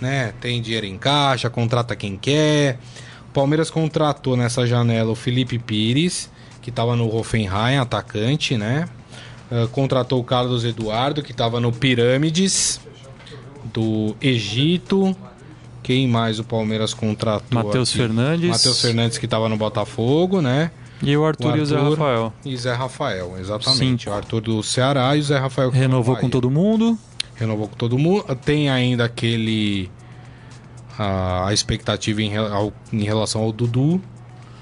[0.00, 0.32] né?
[0.40, 2.80] Tem dinheiro em caixa, contrata quem quer.
[3.28, 6.28] O Palmeiras contratou nessa janela o Felipe Pires,
[6.60, 8.88] que estava no Hoffenheim, atacante, né?
[9.50, 12.80] Uh, contratou o Carlos Eduardo, que estava no Pirâmides,
[13.72, 15.16] do Egito.
[15.88, 17.64] Quem mais o Palmeiras contratou?
[17.64, 18.50] Matheus Fernandes.
[18.50, 20.70] Matheus Fernandes, que estava no Botafogo, né?
[21.02, 22.32] E o Arthur, o Arthur, e o Zé Rafael.
[22.44, 24.06] E Zé Rafael, exatamente.
[24.06, 25.70] O Arthur do Ceará e o Zé Rafael.
[25.70, 26.98] Renovou com todo mundo.
[27.36, 28.22] Renovou com todo mundo.
[28.44, 29.90] Tem ainda aquele.
[30.98, 33.98] A, a expectativa em, ao, em relação ao Dudu.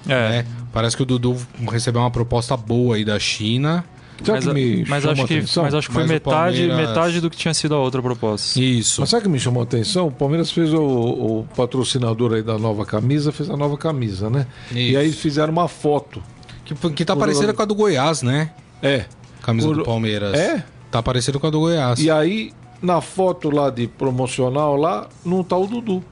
[0.07, 0.29] É.
[0.29, 0.47] Né?
[0.73, 1.37] Parece que o Dudu
[1.69, 3.85] recebeu uma proposta boa aí da China
[4.27, 6.89] mas, mas acho que, mas acho que foi metade, Palmeiras...
[6.89, 8.59] metade do que tinha sido a outra proposta.
[8.61, 9.01] Isso.
[9.01, 10.09] Mas sabe o que me chamou a atenção?
[10.09, 14.47] O Palmeiras fez o, o patrocinador aí da nova camisa, fez a nova camisa, né?
[14.71, 14.79] Isso.
[14.79, 16.23] E aí fizeram uma foto.
[16.65, 18.51] Que, que tá parecida com a do Goiás, né?
[18.83, 19.05] É.
[19.43, 19.77] Camisa Por...
[19.77, 20.35] do Palmeiras.
[20.35, 20.65] É?
[20.91, 22.01] Tá parecida com a do Goiás.
[22.01, 22.53] E aí,
[22.83, 26.03] na foto lá de promocional lá, não tá o Dudu.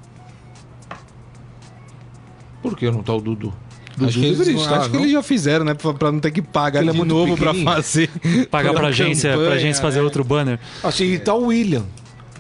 [2.63, 3.53] Por que não tá o Dudu?
[4.01, 5.75] Acho que, eles, acho que eles já fizeram, né?
[5.75, 8.11] Pra, pra não ter que pagar ele é de é novo pra fazer.
[8.51, 10.03] Pagar pra agência, campanha, pra agência fazer é.
[10.03, 10.59] outro banner.
[10.83, 11.85] Assim, e tá o William.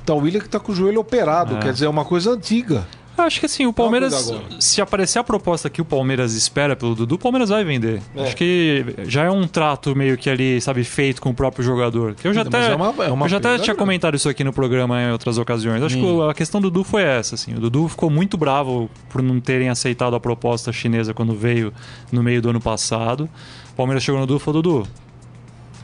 [0.04, 1.60] Tá o William que tá com o joelho operado, é.
[1.60, 2.86] quer dizer, é uma coisa antiga.
[3.16, 7.14] Acho que assim, o Palmeiras, se aparecer a proposta que o Palmeiras espera pelo Dudu,
[7.14, 8.02] o Palmeiras vai vender.
[8.16, 8.24] É.
[8.24, 12.16] Acho que já é um trato meio que ali, sabe, feito com o próprio jogador.
[12.24, 14.52] Eu já até, é uma, é uma eu já até tinha comentado isso aqui no
[14.52, 15.82] programa em outras ocasiões.
[15.82, 16.24] Acho hum.
[16.24, 17.54] que a questão do Dudu foi essa, assim.
[17.54, 21.72] O Dudu ficou muito bravo por não terem aceitado a proposta chinesa quando veio
[22.10, 23.28] no meio do ano passado.
[23.72, 24.88] O Palmeiras chegou no Dudu e falou, Dudu,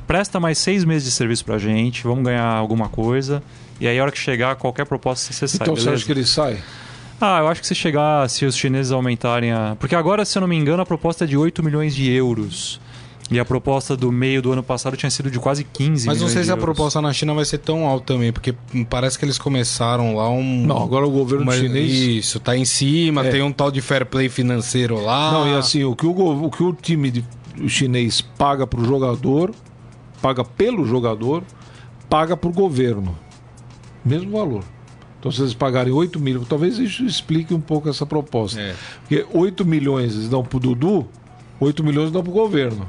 [0.07, 3.41] presta mais seis meses de serviço pra gente, vamos ganhar alguma coisa.
[3.81, 5.59] E aí, a hora que chegar, qualquer proposta você sai.
[5.63, 5.91] Então beleza?
[5.91, 6.61] você acha que ele sai?
[7.21, 9.77] Ah, eu acho que se chegar, se os chineses aumentarem a.
[9.79, 12.81] Porque agora, se eu não me engano, a proposta é de 8 milhões de euros.
[13.31, 16.29] E a proposta do meio do ano passado tinha sido de quase 15 Mas não
[16.29, 18.53] sei se a proposta na China vai ser tão alta também, porque
[18.89, 20.67] parece que eles começaram lá um.
[20.67, 21.53] Não, agora o governo uma...
[21.53, 21.93] chinês.
[21.93, 23.31] Isso, tá em cima, é.
[23.31, 25.31] tem um tal de fair play financeiro lá.
[25.31, 27.25] Não, e assim, o que o, o, que o time de,
[27.63, 29.53] o chinês paga pro jogador,
[30.21, 31.45] paga pelo jogador,
[32.09, 33.17] paga pro governo.
[34.05, 34.65] Mesmo valor.
[35.21, 38.59] Então, se eles pagarem 8 milhões, talvez isso explique um pouco essa proposta.
[38.59, 38.75] É.
[39.01, 41.07] Porque 8 milhões eles dão para o Dudu,
[41.61, 42.89] 8 milhões dão para o governo.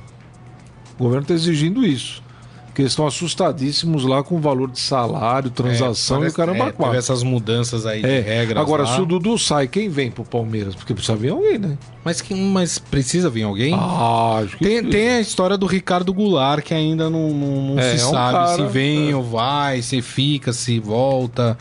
[0.98, 2.24] O governo está exigindo isso.
[2.68, 6.38] Porque eles estão assustadíssimos lá com o valor de salário, transação é, parece, e o
[6.38, 6.98] caramba é, quatro.
[6.98, 8.22] essas mudanças aí é.
[8.22, 8.62] de regras.
[8.62, 8.96] Agora, lá.
[8.96, 10.74] se o Dudu sai, quem vem pro Palmeiras?
[10.74, 11.78] Porque precisa vir alguém, né?
[12.02, 13.74] Mas, que, mas precisa vir alguém?
[13.74, 14.64] Ah, acho que...
[14.64, 18.08] tem, tem a história do Ricardo Goulart, que ainda não, não, não é, se é
[18.08, 19.16] um sabe cara, se vem é.
[19.18, 21.58] ou vai, se fica, se volta,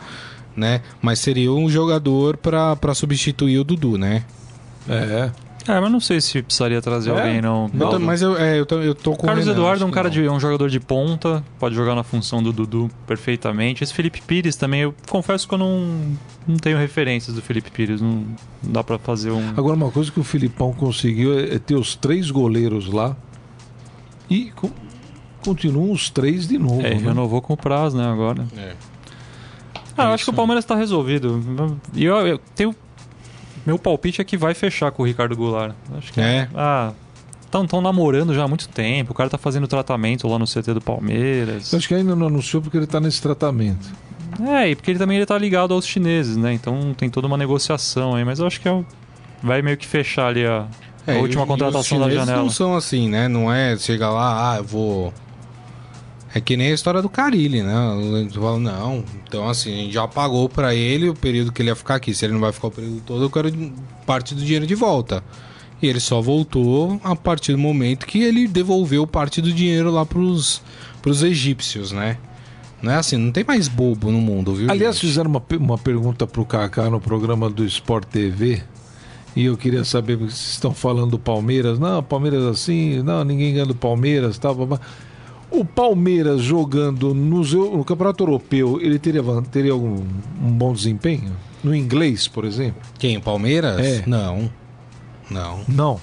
[0.57, 0.82] né?
[1.01, 4.24] Mas seria um jogador para substituir o Dudu, né?
[4.88, 5.30] É.
[5.68, 7.12] É, mas não sei se precisaria trazer é?
[7.12, 7.70] alguém, não.
[7.78, 10.26] Eu mas eu, é, eu, tô, eu tô com Carlos Eduardo é um cara de
[10.28, 13.84] um jogador de ponta, pode jogar na função do Dudu perfeitamente.
[13.84, 18.01] Esse Felipe Pires também, eu confesso que eu não, não tenho referências do Felipe Pires,
[18.01, 18.24] não,
[18.62, 19.51] não dá para fazer um.
[19.57, 23.14] Agora, uma coisa que o Filipão conseguiu é, é ter os três goleiros lá
[24.28, 24.70] e com,
[25.44, 26.80] continuam os três de novo.
[26.80, 26.96] É, né?
[26.96, 28.46] renovou com o prazo, né, agora.
[28.57, 28.74] É.
[29.97, 31.43] Ah, eu acho que o Palmeiras está resolvido.
[31.95, 32.74] E eu, eu tenho
[33.64, 35.74] meu palpite é que vai fechar com o Ricardo Goulart.
[35.97, 36.49] Acho que é.
[36.55, 36.93] Ah,
[37.45, 39.12] estão namorando já há muito tempo.
[39.12, 41.72] O cara tá fazendo tratamento lá no CT do Palmeiras.
[41.72, 43.88] Eu acho que ainda não anunciou porque ele tá nesse tratamento.
[44.41, 46.53] É, e porque ele também ele tá ligado aos chineses, né?
[46.53, 48.84] Então tem toda uma negociação aí, mas eu acho que é,
[49.43, 50.66] vai meio que fechar ali a,
[51.07, 52.43] é, a última e, contratação da janela.
[52.43, 53.28] não são assim, né?
[53.28, 55.12] Não é chegar lá, ah, eu vou
[56.33, 57.74] é que nem a história do Carilli, né?
[58.33, 61.76] Fala, não, então assim, a gente já pagou para ele o período que ele ia
[61.76, 62.14] ficar aqui.
[62.14, 63.51] Se ele não vai ficar o período todo, eu quero
[64.07, 65.24] parte do dinheiro de volta.
[65.83, 70.07] E ele só voltou a partir do momento que ele devolveu parte do dinheiro lá
[70.07, 70.62] pros,
[71.03, 72.18] pros egípcios, né?
[72.83, 74.70] Não é assim, não tem mais bobo no mundo, viu?
[74.70, 75.09] Aliás, gente?
[75.09, 78.62] fizeram uma, uma pergunta pro Kaká no programa do Sport TV.
[79.35, 81.78] E eu queria saber, vocês estão falando do Palmeiras.
[81.78, 84.81] Não, Palmeiras assim, não, ninguém ganha do Palmeiras, tal, blá, blá.
[85.51, 89.96] O Palmeiras jogando no, no Campeonato Europeu, ele teria, teria algum
[90.42, 91.36] um bom desempenho?
[91.62, 92.80] No inglês, por exemplo?
[92.98, 93.16] Quem?
[93.16, 93.78] O Palmeiras?
[93.84, 94.05] É.
[94.07, 94.51] Não.
[95.28, 95.61] Não.
[95.68, 96.01] Não.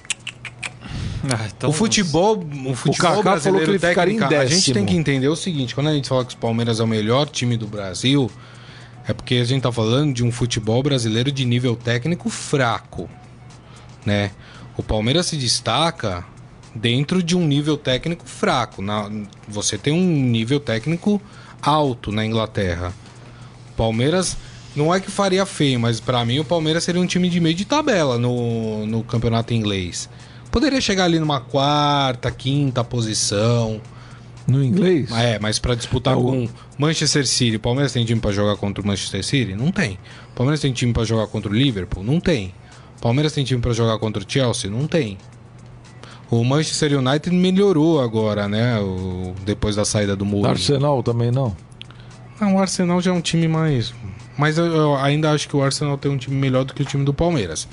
[1.23, 1.69] Ah, então...
[1.69, 4.41] O futebol, o futebol o Kaká falou que ele ficaria em décimo.
[4.41, 6.83] A gente tem que entender o seguinte: quando a gente fala que o Palmeiras é
[6.83, 8.29] o melhor time do Brasil,
[9.07, 13.09] é porque a gente está falando de um futebol brasileiro de nível técnico fraco,
[14.05, 14.31] né?
[14.77, 16.23] O Palmeiras se destaca
[16.77, 18.81] dentro de um nível técnico fraco.
[18.81, 19.09] Na,
[19.47, 21.21] você tem um nível técnico
[21.61, 22.93] alto na Inglaterra.
[23.75, 24.37] Palmeiras
[24.75, 27.55] não é que faria feio, mas para mim o Palmeiras seria um time de meio
[27.55, 30.09] de tabela no, no campeonato inglês.
[30.51, 33.81] Poderia chegar ali numa quarta, quinta posição.
[34.47, 35.11] No inglês?
[35.11, 36.23] É, mas para disputar é o...
[36.23, 39.53] com Manchester City, o Palmeiras tem time para jogar contra o Manchester City?
[39.53, 39.99] Não tem.
[40.31, 42.03] O Palmeiras tem time para jogar contra o Liverpool?
[42.03, 42.53] Não tem.
[42.97, 44.71] O Palmeiras tem time para jogar contra o Chelsea?
[44.71, 45.17] Não tem.
[46.29, 48.79] O Manchester United melhorou agora, né?
[48.79, 50.49] O, depois da saída do Mourinho.
[50.49, 51.55] Arsenal também não?
[52.39, 53.93] Não, o Arsenal já é um time mais.
[54.37, 56.85] Mas eu, eu, ainda acho que o Arsenal tem um time melhor do que o
[56.85, 57.67] time do Palmeiras.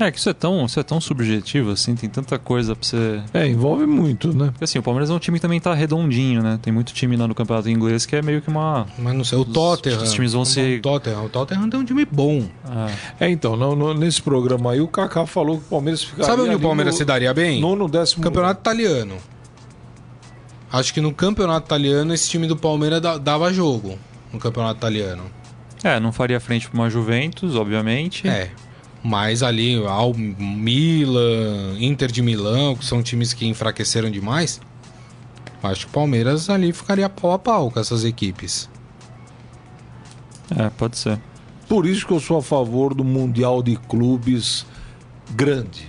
[0.00, 3.20] É que isso é tão, isso é tão subjetivo, assim, tem tanta coisa pra você.
[3.34, 4.46] É, envolve muito, né?
[4.46, 6.58] Porque assim, o Palmeiras é um time que também tá redondinho, né?
[6.62, 8.86] Tem muito time lá no campeonato inglês que é meio que uma.
[8.98, 10.02] Mas não sei, o Tottenham.
[10.02, 10.78] Os times vão ser.
[10.78, 12.46] O Tottenham, o Tottenham tem um time bom.
[12.64, 12.88] Ah.
[13.18, 16.26] É, então, no, no, nesse programa aí o Kaká falou que o Palmeiras ficaria.
[16.26, 17.60] Sabe onde o Palmeiras no, se daria bem?
[17.60, 18.22] no décimo.
[18.22, 19.16] Campeonato italiano.
[20.70, 23.98] Acho que no campeonato italiano esse time do Palmeiras dava jogo.
[24.32, 25.24] No campeonato italiano.
[25.82, 28.28] É, não faria frente para uma Juventus, obviamente.
[28.28, 28.50] É.
[29.02, 34.60] Mas ali, ao Milan, Inter de Milão, que são times que enfraqueceram demais,
[35.62, 38.68] acho que o Palmeiras ali ficaria pau a pau com essas equipes.
[40.56, 41.20] É, pode ser.
[41.68, 44.64] Por isso que eu sou a favor do Mundial de Clubes
[45.30, 45.86] grande.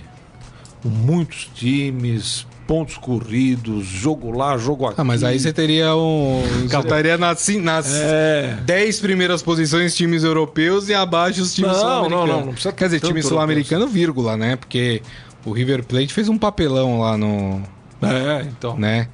[0.82, 5.00] Com muitos times, pontos corridos, jogo lá, jogo aqui.
[5.00, 6.40] Ah, mas aí você teria um.
[6.68, 8.58] Você estaria nas, nas é.
[8.64, 12.28] 10 primeiras posições times europeus e abaixo os times sul-americanos.
[12.28, 14.54] Não, não, não Quer dizer, time sul-americano, vírgula, né?
[14.54, 15.02] Porque
[15.44, 17.60] o River Plate fez um papelão lá no.
[18.02, 18.78] É, então.
[18.78, 19.08] Né?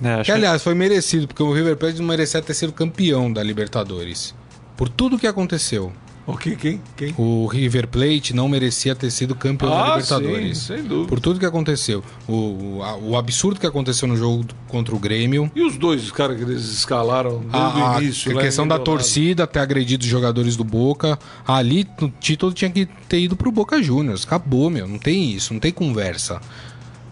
[0.00, 3.42] É, que, aliás, foi merecido, porque o River Plate não merecia ter sido campeão da
[3.42, 4.32] Libertadores.
[4.76, 5.92] Por tudo que aconteceu.
[6.28, 6.54] O que?
[6.54, 6.78] Quem?
[6.94, 7.14] Quem?
[7.16, 10.58] O River Plate não merecia ter sido campeão ah, da Libertadores.
[10.58, 11.08] Sim, sem dúvida.
[11.08, 12.04] Por tudo que aconteceu.
[12.28, 15.50] O, o, o, absurdo que aconteceu no jogo contra o Grêmio.
[15.56, 18.38] E os dois caras que eles escalaram desde a, o início.
[18.38, 21.18] A questão da torcida ter agredido os jogadores do Boca.
[21.46, 24.26] Ali, o título tinha que ter ido pro Boca Juniors.
[24.26, 24.86] Acabou, meu.
[24.86, 26.42] Não tem isso, não tem conversa.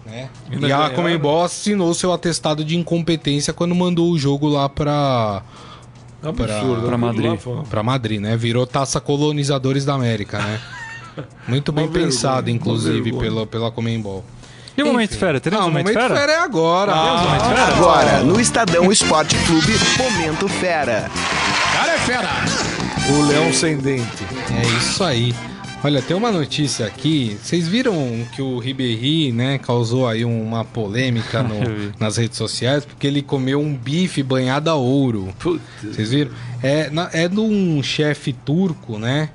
[0.05, 0.29] Né?
[0.51, 5.43] E, e a Comembol assinou seu atestado de incompetência quando mandou o jogo lá pra
[6.31, 6.87] Absurdo.
[6.87, 7.41] Para Madrid.
[7.69, 8.37] Para Madrid, né?
[8.37, 10.61] Virou taça colonizadores da América, né?
[11.49, 14.25] Muito bem vergonha, pensado, inclusive, pela, pela Comembol.
[14.77, 15.41] E o Momento Fera?
[15.41, 16.15] Teremos ah, o Momento, Fera?
[16.15, 16.93] Fera é agora.
[16.93, 17.77] Ah, momento fera?
[17.77, 21.11] Agora, no Estadão Esporte Clube, Momento Fera.
[21.73, 22.29] Cara é fera.
[23.09, 24.27] O leão sem dente.
[24.51, 25.35] É isso aí.
[25.85, 27.39] Olha, tem uma notícia aqui.
[27.41, 27.95] Vocês viram
[28.35, 31.55] que o Ribéry, né, causou aí uma polêmica no,
[32.01, 35.33] nas redes sociais porque ele comeu um bife banhado a ouro.
[35.83, 36.33] Vocês viram?
[36.63, 39.29] É, é de um chefe turco, né?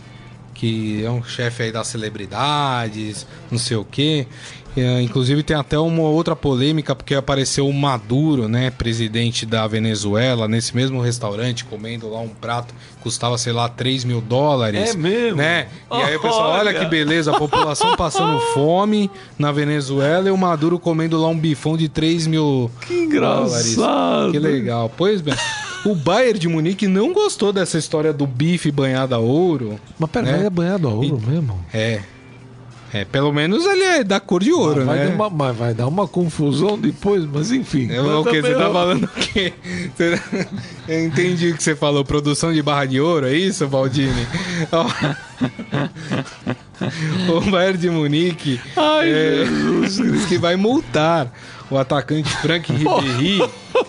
[0.54, 4.28] Que é um chefe aí das celebridades, não sei o quê.
[4.76, 10.48] É, inclusive tem até uma outra polêmica porque apareceu o Maduro, né, presidente da Venezuela,
[10.48, 14.92] nesse mesmo restaurante comendo lá um prato que custava sei lá 3 mil dólares.
[14.92, 15.38] É mesmo?
[15.38, 15.68] Né?
[15.92, 20.38] E aí o pessoal, olha que beleza, a população passando fome na Venezuela e o
[20.38, 23.76] Maduro comendo lá um bifão de 3 mil que engraçado.
[23.76, 24.32] dólares.
[24.32, 24.92] Que legal.
[24.96, 25.36] Pois bem.
[25.84, 29.80] O Bayern de Munique não gostou dessa história do bife banhado a ouro.
[29.98, 30.46] Mas pera, né?
[30.46, 31.66] é banhado a ouro e, mesmo?
[31.74, 32.02] É.
[32.94, 35.06] É, pelo menos ele é da cor de ouro, mas né?
[35.06, 37.90] Vai uma, mas vai dar uma confusão depois, mas enfim.
[37.90, 38.42] É, o que?
[38.42, 39.54] Você tá falando o quê?
[40.88, 42.04] Eu entendi o que você falou.
[42.04, 44.28] Produção de barra de ouro, é isso, Valdini?
[47.30, 49.44] o Bayern de Munique Ai, é,
[49.88, 51.32] diz que vai multar
[51.70, 53.40] o atacante Frank Ribéry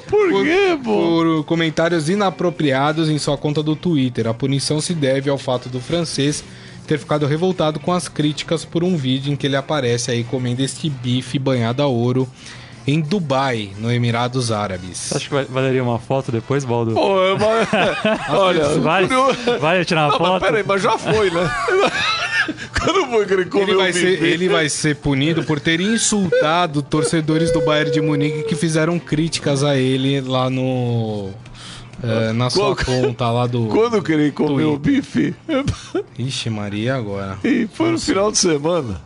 [0.09, 4.29] por, quê, por comentários inapropriados em sua conta do Twitter.
[4.29, 6.45] A punição se deve ao fato do francês
[6.87, 10.63] ter ficado revoltado com as críticas por um vídeo em que ele aparece aí comendo
[10.63, 12.29] este bife banhado a ouro
[12.87, 15.13] em Dubai, no Emirados Árabes.
[15.15, 16.95] Acho que valeria uma foto depois, Baldo?
[16.97, 18.29] Oh, mas...
[18.31, 19.09] Olha, vale,
[19.61, 20.33] vale tirar uma não, foto?
[20.33, 21.51] Mas peraí, mas já foi, né?
[22.83, 26.83] Quando foi que ele comeu ele vai, ser, ele vai ser punido por ter insultado
[26.83, 31.31] torcedores do Bayern de Munique que fizeram críticas a ele lá no
[32.03, 33.67] é, na sua conta lá do.
[33.67, 35.35] Quando que ele comeu o bife?
[36.19, 37.39] Ixi, Maria, agora.
[37.45, 39.01] E foi no final de semana.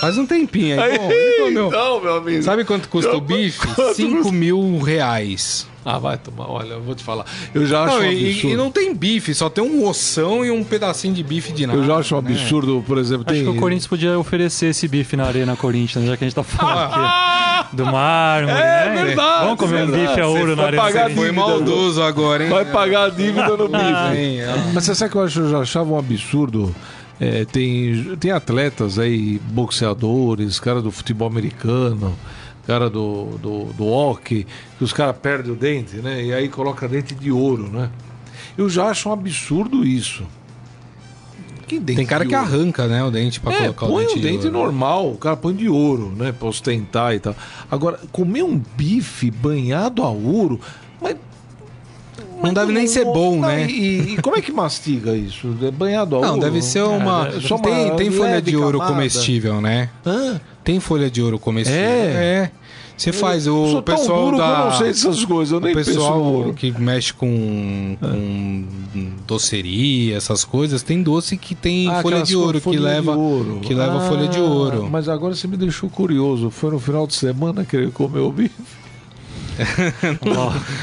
[0.00, 0.92] Faz um tempinho aí.
[0.92, 2.42] aí Bom, Não, meu amigo.
[2.42, 3.66] Sabe quanto custa o bife?
[3.94, 5.66] 5 mil reais.
[5.84, 6.50] Ah, vai tomar.
[6.50, 7.24] Olha, eu vou te falar.
[7.54, 8.48] Eu já acho não, um absurdo.
[8.48, 11.66] E, e, não tem bife, só tem um oção e um pedacinho de bife de
[11.66, 11.78] nada.
[11.78, 12.30] Eu já acho um né?
[12.30, 13.24] absurdo, por exemplo.
[13.26, 13.44] Acho tem...
[13.44, 16.42] que o Corinthians podia oferecer esse bife na Arena Corinthians, já que a gente tá
[16.42, 19.04] falando aqui do mármore, é, né?
[19.06, 20.02] Verdade, Vamos comer verdade.
[20.02, 21.14] um bife a ouro na Arena Corinthians.
[21.14, 22.50] Foi maldoso agora, hein?
[22.50, 24.72] Vai pagar a dívida no bife.
[24.74, 26.74] Mas você sabe que eu, acho, eu já achava um absurdo.
[27.20, 32.16] É, tem, tem atletas aí, boxeadores, cara do futebol americano
[32.68, 34.46] cara do, do, do hockey,
[34.76, 36.22] que os caras perdem o dente, né?
[36.22, 37.88] E aí coloca dente de ouro, né?
[38.58, 40.22] Eu já acho um absurdo isso.
[41.66, 44.12] Tem cara que arranca, né, o dente para é, colocar o dente.
[44.12, 47.34] Põe o dente de normal, o cara põe de ouro, né, para ostentar e tal.
[47.70, 50.60] Agora, comer um bife banhado a ouro,
[51.00, 51.16] mas
[52.42, 53.66] não deve nem ser bom, né?
[53.66, 55.56] E, e, como é que mastiga isso?
[55.62, 56.30] É banhado a ouro?
[56.30, 57.28] Não, deve ser uma.
[57.28, 58.94] É, uma tem, tem folha de ouro camada.
[58.94, 59.90] comestível, né?
[60.06, 60.40] Hã?
[60.62, 61.80] Tem folha de ouro comestível.
[61.80, 62.42] É.
[62.44, 62.50] é.
[62.98, 64.44] Você faz o Sou pessoal duro da.
[64.44, 68.64] Que eu não sei dessas coisas, eu nem o pessoal que mexe com, com
[68.96, 69.06] é.
[69.24, 73.60] doceria, essas coisas, tem doce que tem ah, folha de ouro folha que leva ouro.
[73.60, 74.88] que leva ah, folha de ouro.
[74.90, 76.50] Mas agora você me deixou curioso.
[76.50, 78.52] Foi no final de semana que ele comeu o bife?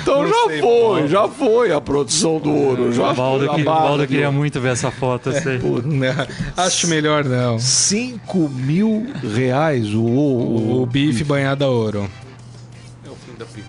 [0.01, 2.91] Então já sei, foi, já foi a produção do ouro.
[2.91, 5.29] Já o Baldo, que, Baldo queria muito ver essa foto.
[5.29, 6.27] É, né?
[6.57, 7.57] acho melhor não.
[7.59, 12.09] 5 mil reais o, o, o bife banhado a ouro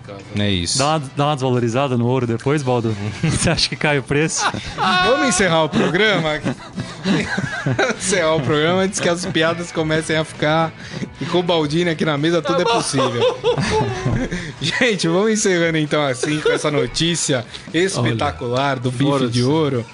[0.07, 0.23] picada.
[0.39, 0.79] É isso.
[0.79, 2.97] Dá uma, dá uma desvalorizada no ouro depois, Baldo?
[3.23, 4.45] Você acha que cai o preço?
[5.05, 6.41] Vamos encerrar o programa?
[7.99, 10.73] encerrar o programa antes que as piadas comecem a ficar.
[11.21, 13.37] E com o Baldini aqui na mesa tudo é possível.
[14.61, 19.85] Gente, vamos encerrando então assim com essa notícia espetacular Olha, do bife de ouro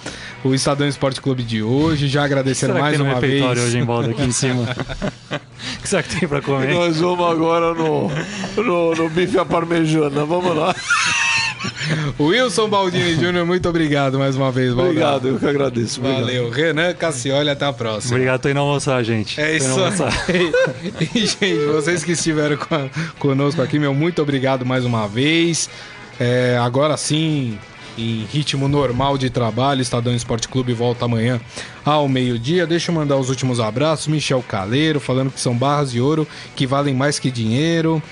[0.45, 2.09] o Estadão Esporte Clube de hoje.
[2.09, 3.43] Já agradecendo mais uma vez.
[3.43, 4.63] hoje em volta aqui em cima.
[5.33, 6.75] o que será que tem para comer?
[6.75, 8.11] Nós vamos agora no,
[8.57, 10.25] no, no bife à parmejana.
[10.25, 10.75] Vamos lá.
[12.19, 14.73] Wilson Baldini Júnior, muito obrigado mais uma vez.
[14.73, 16.01] Obrigado, eu que agradeço.
[16.01, 16.23] Obrigado.
[16.23, 16.51] Valeu.
[16.51, 18.15] Renan Cassioli, até a próxima.
[18.15, 19.41] Obrigado, tô indo almoçar, gente.
[19.41, 20.53] É isso aí.
[21.15, 22.59] e, gente, vocês que estiveram
[23.19, 25.69] conosco aqui, meu muito obrigado mais uma vez.
[26.19, 27.59] É, agora sim,
[27.97, 29.83] em ritmo normal de trabalho.
[29.83, 31.41] Estadão Esporte Clube volta amanhã
[31.85, 32.67] ao meio-dia.
[32.67, 34.07] Deixa eu mandar os últimos abraços.
[34.07, 38.03] Michel Caleiro falando que são barras de ouro que valem mais que dinheiro.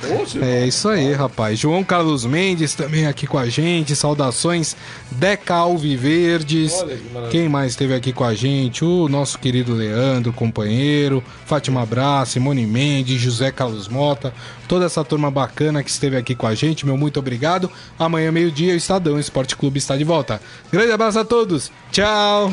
[0.41, 1.59] é isso aí, rapaz.
[1.59, 3.97] João Carlos Mendes também aqui com a gente.
[3.97, 4.77] Saudações,
[5.11, 6.85] Deca Alviverdes.
[7.31, 8.85] Quem mais esteve aqui com a gente?
[8.85, 11.23] O nosso querido Leandro, companheiro.
[11.47, 14.33] Fátima Braz, Simone Mendes, José Carlos Mota.
[14.69, 16.87] Toda essa turma bacana que esteve aqui com a gente.
[16.87, 17.71] Meu muito obrigado.
[17.99, 20.41] Amanhã, meio-dia, o Estadão Esporte Clube está de volta.
[20.71, 21.73] Grande abraço a todos.
[21.91, 22.53] Tchau.